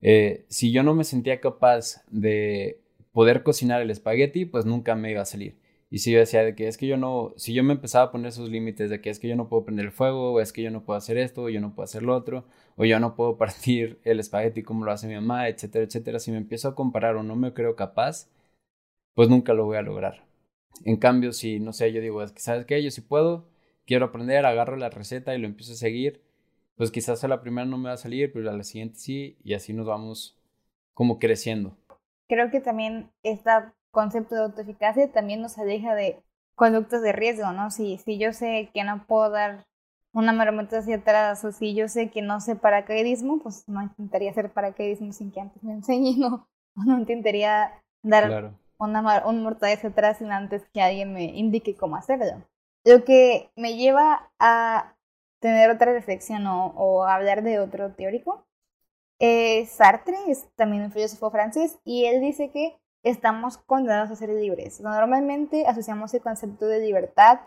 eh, 0.00 0.46
si 0.48 0.72
yo 0.72 0.82
no 0.82 0.94
me 0.94 1.04
sentía 1.04 1.40
capaz 1.40 2.02
de 2.10 2.80
poder 3.16 3.42
cocinar 3.42 3.80
el 3.80 3.90
espagueti, 3.90 4.44
pues 4.44 4.66
nunca 4.66 4.94
me 4.94 5.10
iba 5.10 5.22
a 5.22 5.24
salir. 5.24 5.58
Y 5.88 6.00
si 6.00 6.12
yo 6.12 6.18
decía 6.18 6.44
de 6.44 6.54
que 6.54 6.68
es 6.68 6.76
que 6.76 6.86
yo 6.86 6.98
no, 6.98 7.32
si 7.38 7.54
yo 7.54 7.64
me 7.64 7.72
empezaba 7.72 8.04
a 8.04 8.10
poner 8.12 8.28
esos 8.28 8.50
límites 8.50 8.90
de 8.90 9.00
que 9.00 9.08
es 9.08 9.18
que 9.18 9.26
yo 9.26 9.36
no 9.36 9.48
puedo 9.48 9.64
prender 9.64 9.86
el 9.86 9.92
fuego, 9.92 10.34
o 10.34 10.40
es 10.40 10.52
que 10.52 10.60
yo 10.62 10.70
no 10.70 10.84
puedo 10.84 10.98
hacer 10.98 11.16
esto, 11.16 11.44
o 11.44 11.48
yo 11.48 11.62
no 11.62 11.74
puedo 11.74 11.84
hacer 11.84 12.02
lo 12.02 12.14
otro, 12.14 12.44
o 12.76 12.84
yo 12.84 13.00
no 13.00 13.16
puedo 13.16 13.38
partir 13.38 13.98
el 14.04 14.20
espagueti 14.20 14.62
como 14.62 14.84
lo 14.84 14.92
hace 14.92 15.06
mi 15.08 15.14
mamá, 15.14 15.48
etcétera, 15.48 15.86
etcétera, 15.86 16.18
si 16.18 16.30
me 16.30 16.36
empiezo 16.36 16.68
a 16.68 16.74
comparar 16.74 17.16
o 17.16 17.22
no 17.22 17.36
me 17.36 17.54
creo 17.54 17.74
capaz, 17.74 18.28
pues 19.14 19.28
nunca 19.30 19.54
lo 19.54 19.64
voy 19.66 19.78
a 19.78 19.82
lograr. 19.82 20.26
En 20.84 20.96
cambio, 20.98 21.32
si, 21.32 21.60
no 21.60 21.72
sé, 21.72 21.92
yo 21.92 22.02
digo, 22.02 22.22
es 22.22 22.32
que, 22.32 22.40
¿sabes 22.40 22.66
qué? 22.66 22.82
Yo 22.82 22.90
sí 22.90 23.00
puedo, 23.00 23.48
quiero 23.86 24.06
aprender, 24.06 24.46
agarro 24.46 24.76
la 24.76 24.90
receta 24.90 25.34
y 25.34 25.38
lo 25.40 25.46
empiezo 25.46 25.72
a 25.72 25.76
seguir, 25.76 26.22
pues 26.76 26.90
quizás 26.90 27.24
a 27.24 27.28
la 27.28 27.40
primera 27.40 27.66
no 27.66 27.78
me 27.78 27.88
va 27.88 27.94
a 27.94 27.98
salir, 27.98 28.32
pero 28.32 28.50
a 28.50 28.54
la 28.54 28.64
siguiente 28.64 28.98
sí, 28.98 29.38
y 29.44 29.54
así 29.54 29.72
nos 29.72 29.86
vamos 29.86 30.38
como 30.94 31.18
creciendo. 31.18 31.78
Creo 32.28 32.50
que 32.50 32.60
también 32.60 33.10
esta 33.22 33.74
concepto 33.90 34.34
de 34.34 34.42
autoeficacia 34.42 35.10
también 35.10 35.40
nos 35.40 35.58
aleja 35.58 35.94
de 35.94 36.22
conductas 36.54 37.02
de 37.02 37.12
riesgo, 37.12 37.52
¿no? 37.52 37.70
Si, 37.70 37.98
si 37.98 38.18
yo 38.18 38.32
sé 38.32 38.70
que 38.74 38.84
no 38.84 39.06
puedo 39.06 39.30
dar 39.30 39.66
una 40.12 40.32
marometa 40.32 40.78
hacia 40.78 40.96
atrás 40.96 41.44
o 41.44 41.52
si 41.52 41.74
yo 41.74 41.88
sé 41.88 42.10
que 42.10 42.22
no 42.22 42.40
sé 42.40 42.56
paracaidismo, 42.56 43.38
pues 43.38 43.68
no 43.68 43.82
intentaría 43.82 44.30
hacer 44.30 44.50
paracaidismo 44.52 45.12
sin 45.12 45.30
que 45.30 45.40
antes 45.40 45.62
me 45.62 45.74
enseñe, 45.74 46.16
no, 46.18 46.48
no 46.74 46.98
intentaría 46.98 47.72
dar 48.02 48.42
una, 48.78 49.26
un 49.26 49.42
mortal 49.42 49.72
hacia 49.72 49.90
atrás 49.90 50.18
sin 50.18 50.32
antes 50.32 50.66
que 50.72 50.82
alguien 50.82 51.12
me 51.12 51.24
indique 51.24 51.76
cómo 51.76 51.96
hacerlo. 51.96 52.42
Lo 52.84 53.04
que 53.04 53.50
me 53.56 53.76
lleva 53.76 54.30
a 54.38 54.94
tener 55.40 55.70
otra 55.70 55.92
reflexión 55.92 56.46
o, 56.46 56.68
o 56.76 57.04
hablar 57.04 57.42
de 57.42 57.58
otro 57.60 57.92
teórico 57.92 58.46
es 59.18 59.70
Sartre, 59.70 60.16
es 60.28 60.46
también 60.56 60.84
un 60.84 60.92
filósofo 60.92 61.30
francés, 61.30 61.78
y 61.84 62.04
él 62.04 62.20
dice 62.20 62.50
que 62.50 62.78
estamos 63.02 63.58
condenados 63.58 64.10
a 64.10 64.16
ser 64.16 64.30
libres. 64.30 64.80
Normalmente 64.80 65.66
asociamos 65.66 66.12
el 66.14 66.22
concepto 66.22 66.66
de 66.66 66.80
libertad 66.80 67.40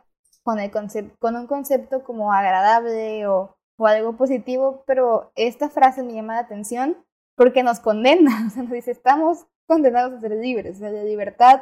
con, 0.44 0.60
el 0.60 0.72
con 1.20 1.36
un 1.36 1.48
concepto 1.48 2.04
como 2.04 2.32
agradable 2.32 3.28
o, 3.28 3.56
o, 3.78 3.88
algo 3.88 4.16
positivo, 4.16 4.84
pero 4.88 5.32
esta 5.36 5.70
frase 5.70 6.02
me 6.02 6.14
llama 6.14 6.36
la 6.36 6.42
atención 6.42 6.98
porque 7.36 7.64
nos 7.64 7.80
condena, 7.80 8.44
o 8.48 8.50
sea, 8.50 8.64
nos 8.64 8.72
dice, 8.72 8.92
estamos 8.92 9.46
condenados 9.68 10.14
a 10.14 10.22
ser 10.22 10.32
libres. 10.32 10.78
O 10.78 10.80
sea, 10.80 10.92
la 10.92 11.04
libertad 11.04 11.62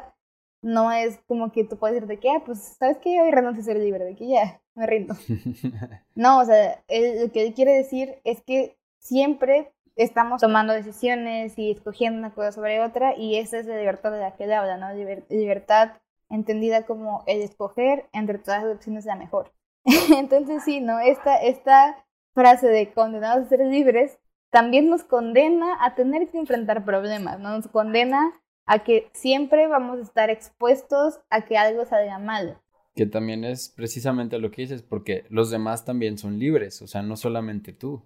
no 0.62 0.92
es 0.92 1.20
como 1.28 1.52
que 1.52 1.64
tú 1.64 1.78
puedes 1.78 1.96
decir 1.96 2.08
de 2.08 2.20
que, 2.20 2.30
ah, 2.30 2.42
pues, 2.46 2.78
¿sabes 2.80 2.98
qué? 2.98 3.22
Hoy 3.22 3.32
renuncio 3.32 3.62
a 3.62 3.66
ser 3.66 3.78
libre, 3.78 4.06
de 4.06 4.16
que 4.16 4.28
ya, 4.28 4.62
me 4.76 4.86
rindo. 4.88 5.16
no, 6.16 6.40
o 6.40 6.46
sea, 6.46 6.84
lo 6.88 7.32
que 7.32 7.48
él 7.48 7.54
quiere 7.54 7.74
decir 7.74 8.20
es 8.24 8.42
que 8.42 8.78
siempre 9.00 9.74
estamos 9.98 10.42
tomando 10.42 10.74
decisiones 10.74 11.58
y 11.58 11.72
escogiendo 11.72 12.20
una 12.20 12.34
cosa 12.34 12.52
sobre 12.52 12.80
otra 12.82 13.16
y 13.18 13.38
esa 13.38 13.60
es 13.60 13.66
la 13.66 13.78
libertad 13.78 14.12
de 14.12 14.20
la 14.20 14.36
que 14.36 14.46
él 14.46 14.54
habla, 14.54 14.78
¿no? 14.78 14.94
libertad 15.30 15.94
entendida 16.30 16.86
como 16.86 17.24
el 17.28 17.42
escoger 17.42 18.06
entre 18.14 18.38
todas 18.38 18.64
las 18.64 18.76
opciones 18.76 19.06
la 19.06 19.16
mejor. 19.16 19.52
Entonces 20.16 20.64
sí, 20.64 20.82
¿no? 20.82 21.00
Esta, 21.00 21.38
esta 21.38 22.06
frase 22.34 22.68
de 22.68 22.94
condenados 22.94 23.46
a 23.46 23.50
ser 23.50 23.60
libres 23.66 24.20
también 24.50 24.90
nos 24.90 25.04
condena 25.04 25.78
a 25.84 25.96
tener 25.96 26.28
que 26.30 26.38
enfrentar 26.38 26.86
problemas, 26.86 27.40
¿no? 27.40 27.50
Nos 27.50 27.68
condena 27.68 28.34
a 28.66 28.84
que 28.84 29.10
siempre 29.14 29.68
vamos 29.68 30.00
a 30.00 30.04
estar 30.04 30.30
expuestos 30.30 31.20
a 31.30 31.46
que 31.46 31.58
algo 31.58 31.86
salga 31.86 32.20
mal. 32.20 32.60
Que 32.96 33.06
también 33.06 33.44
es 33.44 33.70
precisamente 33.70 34.40
lo 34.40 34.52
que 34.52 34.64
dices, 34.64 34.82
porque 34.82 35.26
los 35.30 35.50
demás 35.50 35.86
también 35.86 36.18
son 36.18 36.40
libres, 36.40 36.82
o 36.82 36.88
sea, 36.88 37.02
no 37.02 37.16
solamente 37.16 37.74
tú. 37.74 38.04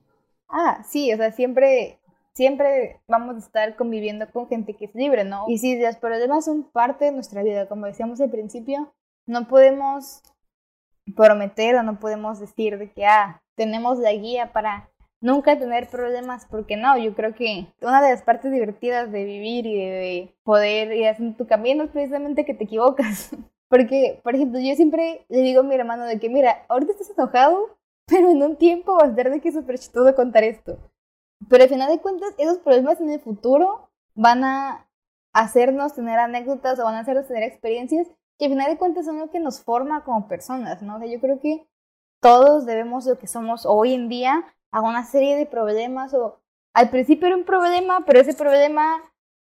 Ah, 0.51 0.83
sí, 0.87 1.13
o 1.13 1.17
sea, 1.17 1.31
siempre, 1.31 1.99
siempre 2.33 2.99
vamos 3.07 3.35
a 3.35 3.39
estar 3.39 3.75
conviviendo 3.75 4.29
con 4.31 4.47
gente 4.47 4.75
que 4.75 4.85
es 4.85 4.95
libre, 4.95 5.23
¿no? 5.23 5.45
Y 5.47 5.57
si 5.57 5.79
los 5.79 5.95
problemas 5.95 6.45
son 6.45 6.63
parte 6.63 7.05
de 7.05 7.11
nuestra 7.13 7.41
vida, 7.41 7.67
como 7.67 7.85
decíamos 7.85 8.19
al 8.19 8.29
principio, 8.29 8.93
no 9.25 9.47
podemos 9.47 10.21
prometer 11.15 11.75
o 11.75 11.83
no 11.83 11.99
podemos 11.99 12.39
decir 12.39 12.77
de 12.77 12.91
que, 12.91 13.05
ah, 13.05 13.41
tenemos 13.55 13.97
la 13.99 14.11
guía 14.11 14.51
para 14.51 14.89
nunca 15.21 15.57
tener 15.57 15.87
problemas, 15.87 16.45
porque 16.49 16.75
no, 16.75 16.97
yo 16.97 17.13
creo 17.13 17.33
que 17.33 17.67
una 17.81 18.01
de 18.01 18.11
las 18.11 18.23
partes 18.23 18.51
divertidas 18.51 19.11
de 19.11 19.23
vivir 19.23 19.65
y 19.65 19.75
de 19.75 20.35
poder 20.43 20.91
ir 20.93 21.07
haciendo 21.07 21.37
tu 21.37 21.47
camino 21.47 21.83
es 21.83 21.91
precisamente 21.91 22.43
que 22.43 22.53
te 22.53 22.65
equivocas. 22.65 23.29
Porque, 23.69 24.19
por 24.21 24.35
ejemplo, 24.35 24.59
yo 24.59 24.75
siempre 24.75 25.25
le 25.29 25.39
digo 25.43 25.61
a 25.61 25.63
mi 25.63 25.75
hermano 25.75 26.03
de 26.03 26.19
que, 26.19 26.27
mira, 26.27 26.65
ahorita 26.67 26.91
estás 26.91 27.11
enojado, 27.17 27.77
pero 28.11 28.29
en 28.29 28.43
un 28.43 28.57
tiempo 28.57 28.95
va 28.95 29.05
a 29.05 29.15
ser 29.15 29.31
de 29.31 29.39
que 29.39 29.51
súper 29.51 29.79
chistoso 29.79 30.13
contar 30.15 30.43
esto. 30.43 30.77
Pero 31.49 31.63
al 31.63 31.69
final 31.69 31.89
de 31.89 32.01
cuentas, 32.01 32.29
esos 32.37 32.59
problemas 32.59 32.99
en 32.99 33.09
el 33.09 33.19
futuro 33.19 33.89
van 34.13 34.43
a 34.43 34.87
hacernos 35.33 35.95
tener 35.95 36.19
anécdotas 36.19 36.77
o 36.79 36.83
van 36.83 36.95
a 36.95 36.99
hacernos 36.99 37.27
tener 37.27 37.43
experiencias 37.43 38.07
que 38.37 38.45
al 38.45 38.51
final 38.51 38.69
de 38.69 38.77
cuentas 38.77 39.05
son 39.05 39.19
lo 39.19 39.31
que 39.31 39.39
nos 39.39 39.61
forma 39.61 40.03
como 40.03 40.27
personas, 40.27 40.81
¿no? 40.81 40.97
O 40.97 40.99
sea, 40.99 41.07
yo 41.07 41.21
creo 41.21 41.39
que 41.39 41.65
todos 42.21 42.65
debemos 42.65 43.05
lo 43.05 43.17
que 43.17 43.27
somos 43.27 43.65
hoy 43.65 43.93
en 43.93 44.09
día 44.09 44.53
a 44.71 44.81
una 44.81 45.05
serie 45.05 45.35
de 45.35 45.45
problemas 45.45 46.13
o 46.13 46.39
al 46.73 46.89
principio 46.89 47.27
era 47.27 47.37
un 47.37 47.45
problema, 47.45 48.03
pero 48.05 48.19
ese 48.19 48.33
problema 48.33 49.01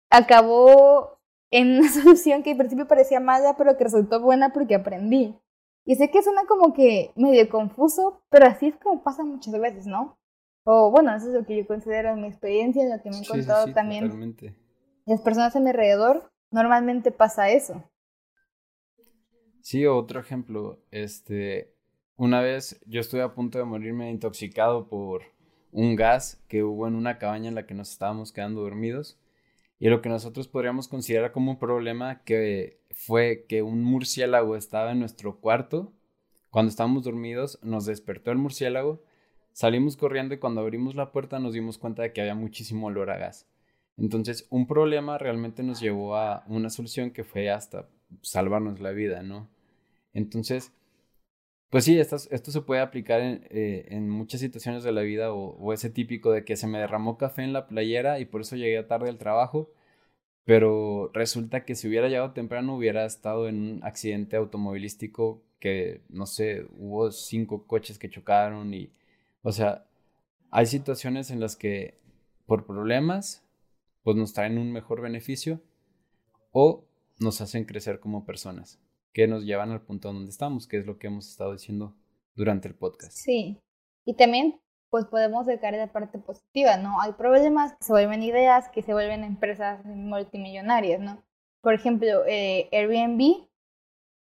acabó 0.10 1.20
en 1.52 1.80
una 1.80 1.89
solución 1.92 2.44
que 2.44 2.52
al 2.52 2.58
principio 2.58 2.88
parecía 2.88 3.20
mala, 3.20 3.56
pero 3.58 3.78
que 3.78 3.84
resultó 3.84 4.20
buena 4.22 4.54
porque 4.54 4.76
aprendí. 4.76 5.39
Y 5.86 5.96
sé 5.96 6.10
que 6.10 6.24
suena 6.24 6.46
como 6.46 6.74
que 6.74 7.12
medio 7.15 7.50
confuso, 7.50 8.22
pero 8.30 8.46
así 8.48 8.67
es 8.67 8.76
como 8.78 9.04
pasa 9.04 9.24
muchas 9.24 9.60
veces, 9.60 9.86
¿no? 9.86 10.17
O 10.63 10.91
bueno, 10.91 11.13
eso 11.13 11.28
es 11.28 11.34
lo 11.34 11.46
que 11.46 11.58
yo 11.58 11.67
considero 11.67 12.10
en 12.10 12.22
mi 12.22 12.28
experiencia, 12.28 12.84
en 12.84 12.89
lo 12.89 13.02
que 13.02 13.10
me 13.10 13.17
han 13.17 13.26
contado 13.26 13.74
también. 13.74 14.06
Totalmente. 14.06 14.56
Las 15.06 15.22
personas 15.22 15.56
a 15.56 15.60
mi 15.60 15.69
alrededor, 15.69 16.32
normalmente 16.52 17.12
pasa 17.12 17.50
eso. 17.50 17.84
Sí, 19.62 19.86
otro 19.86 20.19
ejemplo, 20.19 20.80
este, 20.91 21.74
una 22.15 22.41
vez 22.41 22.82
yo 22.86 23.02
estuve 23.02 23.22
a 23.22 23.34
punto 23.34 23.58
de 23.58 23.65
morirme 23.65 24.10
intoxicado 24.10 24.88
por 24.88 25.24
un 25.72 25.96
gas 25.96 26.41
que 26.48 26.63
hubo 26.63 26.88
en 26.88 26.96
una 26.96 27.17
cabaña 27.17 27.50
en 27.50 27.56
la 27.56 27.65
que 27.65 27.74
nos 27.74 27.91
estábamos 27.91 28.32
quedando 28.32 28.62
dormidos 28.62 29.17
y 29.84 29.89
lo 29.89 30.02
que 30.02 30.08
nosotros 30.08 30.48
podríamos 30.48 30.88
considerar 30.88 31.34
como 31.34 31.52
un 31.52 31.60
problema 31.60 32.24
que 32.24 32.80
fue 32.91 33.46
que 33.50 33.63
un 33.63 33.84
murciélago 33.84 34.56
estaba 34.56 34.93
en 34.93 35.00
nuestro 35.02 35.41
cuarto. 35.41 35.91
Cuando 36.52 36.69
estábamos 36.69 37.04
dormidos, 37.04 37.60
nos 37.63 37.86
despertó 37.86 38.32
el 38.32 38.38
murciélago. 38.38 39.04
Salimos 39.52 39.98
corriendo 39.98 40.36
y 40.36 40.38
cuando 40.38 40.62
abrimos 40.62 40.96
la 40.96 41.12
puerta 41.12 41.38
nos 41.39 41.52
dimos 41.52 41.78
cuenta 41.78 42.02
de 42.02 42.13
que 42.13 42.22
había 42.22 42.34
muchísimo 42.34 42.88
olor 42.88 43.12
a 43.12 43.17
gas. 43.17 43.46
Entonces, 43.98 44.48
un 44.50 44.67
problema 44.67 45.17
realmente 45.17 45.63
nos 45.63 45.82
llevó 45.82 46.15
a 46.15 46.46
una 46.48 46.69
solución 46.69 47.12
que 47.12 47.26
fue 47.26 47.50
hasta 47.50 47.89
salvarnos 48.22 48.80
la 48.80 48.91
vida, 48.91 49.22
¿no? 49.22 49.50
Entonces, 50.13 50.72
pues 51.74 51.86
sí, 51.86 51.98
esto, 52.00 52.20
se 52.20 52.62
puede 52.62 52.82
aplicar 52.82 53.20
en, 53.22 53.48
eh, 53.50 53.88
en, 53.90 54.08
muchas 54.08 54.42
situaciones 54.42 54.84
de 54.84 54.92
la 54.92 55.02
vida 55.02 55.34
o, 55.34 55.58
o, 55.58 55.74
ese 55.74 55.90
típico 55.90 56.32
de 56.32 56.46
que 56.46 56.56
se 56.56 56.68
me 56.68 56.78
derramó 56.78 57.18
café 57.18 57.42
en 57.44 57.52
la 57.52 57.66
playera 57.68 58.20
y 58.20 58.26
por 58.26 58.42
eso 58.42 58.56
llegué 58.56 58.84
tarde 58.84 59.10
al 59.10 59.18
trabajo, 59.18 59.72
pero 60.46 61.10
resulta 61.16 61.66
que 61.66 61.74
si 61.74 61.88
hubiera 61.88 62.10
llegado 62.10 62.34
temprano 62.34 62.76
hubiera 62.76 63.06
estado 63.06 63.50
en 63.50 63.56
un 63.58 63.84
accidente 63.84 64.36
automovilístico 64.36 65.42
que, 65.60 66.02
no 66.10 66.28
sé, 66.28 66.68
hubo 66.78 67.12
cinco 67.12 67.66
coches 67.66 67.98
que 67.98 68.12
chocaron 68.12 68.72
y, 68.76 68.92
o 69.42 69.52
sea, 69.52 69.88
hay 70.52 70.68
situaciones 70.68 71.32
en 71.32 71.40
las 71.40 71.56
que 71.56 71.98
por 72.46 72.68
problemas, 72.68 73.44
pues 74.04 74.16
nos 74.16 74.34
traen 74.34 74.60
un 74.60 74.72
mejor 74.72 75.02
beneficio 75.02 75.60
o 76.52 76.86
nos 77.20 77.42
hacen 77.42 77.66
crecer 77.66 78.00
como 78.00 78.28
personas 78.28 78.83
que 79.13 79.28
nos 79.28 79.45
llevan 79.45 79.71
al 79.71 79.82
punto 79.82 80.12
donde 80.12 80.32
estamos, 80.32 80.67
que 80.67 80.78
es 80.78 80.86
lo 80.86 80.97
que 80.97 81.08
hemos 81.08 81.30
estado 81.30 81.54
diciendo 81.54 81.95
durante 82.36 82.67
el 82.67 82.76
podcast. 82.76 83.15
Sí, 83.15 83.62
y 84.06 84.15
también 84.15 84.60
pues 84.89 85.06
podemos 85.06 85.47
sacar 85.47 85.73
la 85.73 85.91
parte 85.91 86.19
positiva, 86.19 86.78
¿no? 86.78 87.02
Hay 87.02 87.13
problemas 87.13 87.73
que 87.73 87.84
se 87.84 87.91
vuelven 87.93 88.21
ideas, 88.21 88.69
que 88.69 88.84
se 88.84 88.93
vuelven 88.93 89.23
empresas 89.23 89.84
multimillonarias, 89.86 90.99
¿no? 90.99 91.23
Por 91.62 91.73
ejemplo, 91.73 92.23
eh, 92.28 92.69
Airbnb, 92.71 93.47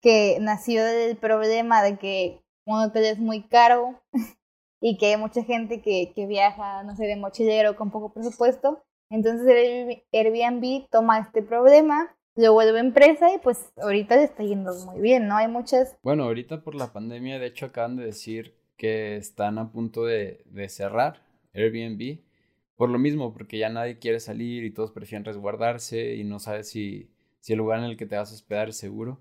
que 0.03 0.39
nació 0.41 0.85
del 0.85 1.17
problema 1.17 1.83
de 1.83 1.97
que 1.97 2.43
un 2.67 2.79
hotel 2.79 3.05
es 3.05 3.19
muy 3.19 3.43
caro 3.49 4.03
y 4.83 4.99
que 4.99 5.07
hay 5.07 5.17
mucha 5.17 5.43
gente 5.45 5.81
que, 5.81 6.13
que 6.15 6.27
viaja, 6.27 6.83
no 6.83 6.95
sé, 6.95 7.07
de 7.07 7.17
mochilero 7.17 7.77
con 7.77 7.91
poco 7.91 8.13
presupuesto. 8.13 8.83
Entonces 9.11 10.03
Airbnb 10.13 10.89
toma 10.91 11.21
este 11.21 11.43
problema 11.43 12.17
lo 12.37 12.53
vuelve 12.53 12.79
empresa 12.79 13.35
y 13.35 13.39
pues 13.39 13.73
ahorita 13.77 14.17
le 14.17 14.25
está 14.25 14.43
yendo 14.43 14.73
muy 14.87 15.01
bien, 15.01 15.27
¿no? 15.27 15.37
Hay 15.37 15.49
muchas... 15.49 15.99
Bueno, 16.03 16.25
ahorita 16.25 16.63
por 16.63 16.75
la 16.75 16.93
pandemia, 16.93 17.39
de 17.39 17.47
hecho, 17.47 17.67
acaban 17.67 17.97
de 17.97 18.05
decir 18.05 18.55
que 18.77 19.17
están 19.17 19.59
a 19.59 19.73
punto 19.73 20.05
de, 20.05 20.43
de 20.47 20.69
cerrar 20.69 21.23
Airbnb. 21.53 22.21
Por 22.77 22.89
lo 22.89 22.99
mismo, 22.99 23.33
porque 23.35 23.59
ya 23.59 23.69
nadie 23.69 23.99
quiere 23.99 24.21
salir 24.21 24.65
y 24.65 24.73
todos 24.73 24.93
prefieren 24.93 25.25
resguardarse 25.25 26.15
y 26.15 26.25
no 26.25 26.39
sabes 26.39 26.71
si, 26.71 27.11
si 27.41 27.53
el 27.53 27.59
lugar 27.59 27.81
en 27.81 27.85
el 27.85 27.97
que 27.97 28.07
te 28.07 28.17
vas 28.17 28.31
a 28.31 28.35
hospedar 28.35 28.71
es 28.71 28.79
seguro. 28.79 29.21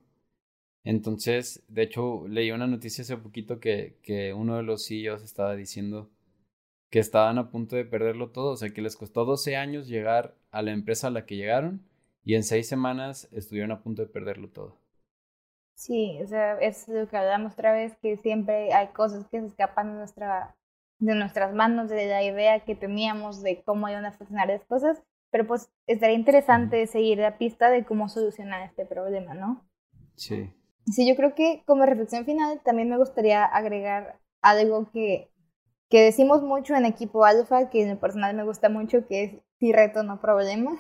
Entonces, 0.86 1.64
de 1.68 1.84
hecho, 1.84 2.26
leí 2.28 2.52
una 2.52 2.68
noticia 2.68 3.02
hace 3.02 3.18
poquito 3.18 3.60
que, 3.60 3.98
que 4.02 4.34
uno 4.34 4.56
de 4.56 4.64
los 4.64 4.88
CEOs 4.88 5.24
estaba 5.24 5.56
diciendo 5.56 6.10
que 6.90 7.00
estaban 7.00 7.38
a 7.38 7.52
punto 7.52 7.76
de 7.76 7.86
perderlo 7.86 8.32
todo, 8.32 8.54
o 8.54 8.58
sea, 8.58 8.70
que 8.70 8.82
les 8.82 8.96
costó 8.96 9.26
12 9.26 9.58
años 9.58 9.88
llegar 9.88 10.36
a 10.52 10.62
la 10.62 10.72
empresa 10.72 11.08
a 11.08 11.12
la 11.12 11.26
que 11.26 11.36
llegaron 11.36 11.89
y 12.24 12.36
en 12.36 12.44
seis 12.44 12.68
semanas 12.68 13.28
estuvieron 13.32 13.72
a 13.72 13.82
punto 13.82 14.02
de 14.02 14.08
perderlo 14.08 14.50
todo. 14.50 14.78
Sí, 15.74 16.20
o 16.22 16.28
sea, 16.28 16.60
es 16.60 16.88
lo 16.90 17.08
que 17.08 17.16
hablamos 17.16 17.54
otra 17.54 17.72
vez, 17.72 17.96
que 18.02 18.18
siempre 18.18 18.74
hay 18.74 18.88
cosas 18.88 19.26
que 19.30 19.40
se 19.40 19.48
escapan 19.48 19.94
de, 19.94 20.00
nuestra, 20.00 20.56
de 21.00 21.16
nuestras 21.16 21.54
manos, 21.54 21.90
de 21.90 22.06
la 22.06 22.22
idea 22.22 22.60
que 22.66 22.76
teníamos 22.76 23.42
de 23.42 23.64
cómo 23.64 23.88
iban 23.88 24.06
a 24.06 24.12
funcionar 24.12 24.50
las 24.50 24.66
cosas, 24.66 25.02
pero 25.32 25.48
pues 25.48 25.72
estaría 25.88 26.18
interesante 26.18 26.86
seguir 26.86 27.20
la 27.20 27.38
pista 27.38 27.70
de 27.70 27.86
cómo 27.86 28.10
solucionar 28.10 28.64
este 28.64 28.86
problema, 28.86 29.34
¿no? 29.34 29.66
Sí. 30.16 30.54
Sí, 30.86 31.08
yo 31.08 31.16
creo 31.16 31.34
que 31.34 31.64
como 31.66 31.86
reflexión 31.86 32.26
final 32.26 32.60
también 32.64 32.90
me 32.90 32.98
gustaría 32.98 33.46
agregar 33.46 34.20
algo 34.42 34.92
que, 34.92 35.32
que 35.90 36.02
decimos 36.02 36.42
mucho 36.42 36.76
en 36.76 36.84
equipo 36.84 37.24
alfa, 37.24 37.70
que 37.70 37.84
en 37.84 37.90
el 37.92 37.98
personal 37.98 38.36
me 38.36 38.44
gusta 38.44 38.68
mucho, 38.68 39.08
que 39.08 39.24
es 39.24 39.32
si 39.60 39.72
reto 39.72 40.04
no 40.04 40.20
problema 40.20 40.78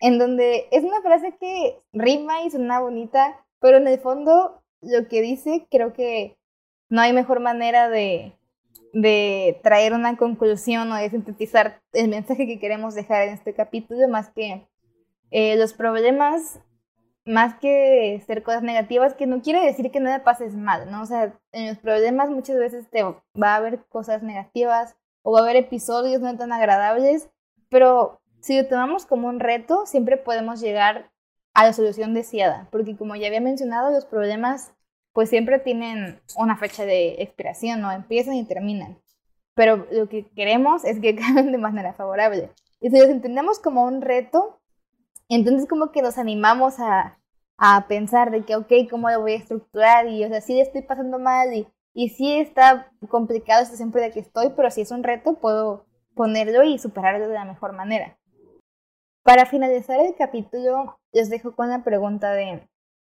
en 0.00 0.18
donde 0.18 0.68
es 0.70 0.84
una 0.84 1.00
frase 1.00 1.36
que 1.38 1.78
rima 1.92 2.42
y 2.42 2.50
suena 2.50 2.80
bonita, 2.80 3.44
pero 3.60 3.78
en 3.78 3.88
el 3.88 3.98
fondo 3.98 4.62
lo 4.82 5.08
que 5.08 5.22
dice 5.22 5.66
creo 5.70 5.92
que 5.92 6.36
no 6.88 7.00
hay 7.00 7.12
mejor 7.12 7.40
manera 7.40 7.88
de, 7.88 8.34
de 8.92 9.60
traer 9.62 9.92
una 9.92 10.16
conclusión 10.16 10.90
o 10.92 10.96
de 10.96 11.10
sintetizar 11.10 11.82
el 11.92 12.08
mensaje 12.08 12.46
que 12.46 12.58
queremos 12.58 12.94
dejar 12.94 13.28
en 13.28 13.34
este 13.34 13.54
capítulo 13.54 14.08
más 14.08 14.30
que 14.30 14.66
eh, 15.30 15.56
los 15.56 15.72
problemas, 15.72 16.60
más 17.24 17.58
que 17.58 18.22
ser 18.26 18.42
cosas 18.42 18.62
negativas, 18.62 19.14
que 19.14 19.26
no 19.26 19.42
quiere 19.42 19.64
decir 19.64 19.90
que 19.90 20.00
nada 20.00 20.22
pases 20.22 20.54
mal, 20.54 20.90
¿no? 20.90 21.02
O 21.02 21.06
sea, 21.06 21.38
en 21.52 21.68
los 21.68 21.78
problemas 21.78 22.30
muchas 22.30 22.56
veces 22.56 22.88
te 22.88 23.02
va 23.02 23.16
a 23.34 23.56
haber 23.56 23.84
cosas 23.86 24.22
negativas 24.22 24.96
o 25.22 25.32
va 25.32 25.40
a 25.40 25.42
haber 25.42 25.56
episodios 25.56 26.20
no 26.20 26.36
tan 26.36 26.52
agradables, 26.52 27.28
pero 27.68 28.20
si 28.46 28.56
lo 28.56 28.68
tomamos 28.68 29.06
como 29.06 29.26
un 29.26 29.40
reto, 29.40 29.86
siempre 29.86 30.16
podemos 30.16 30.60
llegar 30.60 31.10
a 31.52 31.64
la 31.64 31.72
solución 31.72 32.14
deseada, 32.14 32.68
porque 32.70 32.96
como 32.96 33.16
ya 33.16 33.26
había 33.26 33.40
mencionado, 33.40 33.90
los 33.90 34.04
problemas 34.04 34.72
pues 35.12 35.30
siempre 35.30 35.58
tienen 35.58 36.20
una 36.36 36.56
fecha 36.56 36.84
de 36.84 37.22
expiración, 37.22 37.80
¿no? 37.80 37.90
Empiezan 37.90 38.34
y 38.34 38.46
terminan. 38.46 39.00
Pero 39.54 39.88
lo 39.90 40.08
que 40.08 40.28
queremos 40.36 40.84
es 40.84 41.00
que 41.00 41.08
acaben 41.18 41.50
de 41.50 41.58
manera 41.58 41.92
favorable. 41.94 42.50
Y 42.80 42.90
si 42.90 43.00
los 43.00 43.08
entendemos 43.08 43.58
como 43.58 43.84
un 43.84 44.00
reto, 44.00 44.60
entonces 45.28 45.68
como 45.68 45.90
que 45.90 46.02
nos 46.02 46.16
animamos 46.16 46.78
a, 46.78 47.18
a 47.56 47.88
pensar 47.88 48.30
de 48.30 48.44
que, 48.44 48.54
ok, 48.54 48.72
¿cómo 48.88 49.10
lo 49.10 49.22
voy 49.22 49.32
a 49.32 49.38
estructurar? 49.38 50.06
Y, 50.06 50.24
o 50.24 50.28
sea, 50.28 50.40
sí 50.40 50.60
estoy 50.60 50.82
pasando 50.82 51.18
mal 51.18 51.52
y, 51.52 51.66
y 51.94 52.10
sí 52.10 52.38
está 52.38 52.92
complicado 53.08 53.64
esto 53.64 53.74
siempre 53.74 54.02
de 54.02 54.12
que 54.12 54.20
estoy, 54.20 54.50
pero 54.54 54.70
si 54.70 54.82
es 54.82 54.92
un 54.92 55.02
reto, 55.02 55.34
puedo 55.40 55.84
ponerlo 56.14 56.62
y 56.62 56.78
superarlo 56.78 57.26
de 57.26 57.34
la 57.34 57.44
mejor 57.44 57.72
manera. 57.72 58.16
Para 59.26 59.44
finalizar 59.44 59.98
el 59.98 60.14
capítulo, 60.14 61.00
les 61.12 61.28
dejo 61.28 61.56
con 61.56 61.68
la 61.68 61.82
pregunta 61.82 62.30
de 62.30 62.62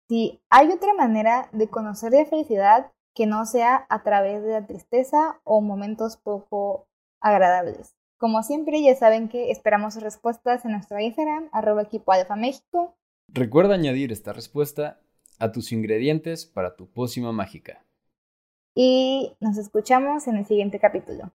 si 0.08 0.40
hay 0.50 0.72
otra 0.72 0.94
manera 0.94 1.50
de 1.52 1.68
conocer 1.68 2.14
la 2.14 2.26
felicidad 2.26 2.94
que 3.14 3.26
no 3.26 3.46
sea 3.46 3.86
a 3.90 4.04
través 4.04 4.42
de 4.42 4.54
la 4.54 4.66
tristeza 4.66 5.42
o 5.44 5.60
momentos 5.60 6.16
poco 6.16 6.88
agradables. 7.20 7.98
Como 8.18 8.42
siempre, 8.42 8.82
ya 8.82 8.96
saben 8.96 9.28
que 9.28 9.52
esperamos 9.52 10.02
respuestas 10.02 10.64
en 10.64 10.72
nuestro 10.72 10.98
Instagram, 10.98 11.50
arroba 11.52 11.82
equipo 11.82 12.14
alfa 12.14 12.38
México. 12.38 12.96
Recuerda 13.28 13.76
añadir 13.76 14.14
esta 14.14 14.32
respuesta 14.32 15.02
a 15.40 15.52
tus 15.52 15.74
ingredientes 15.74 16.46
para 16.46 16.78
tu 16.78 16.88
pócima 16.88 17.34
mágica. 17.34 17.84
Y 18.74 19.36
nos 19.42 19.58
escuchamos 19.58 20.26
en 20.28 20.38
el 20.38 20.46
siguiente 20.46 20.80
capítulo. 20.80 21.34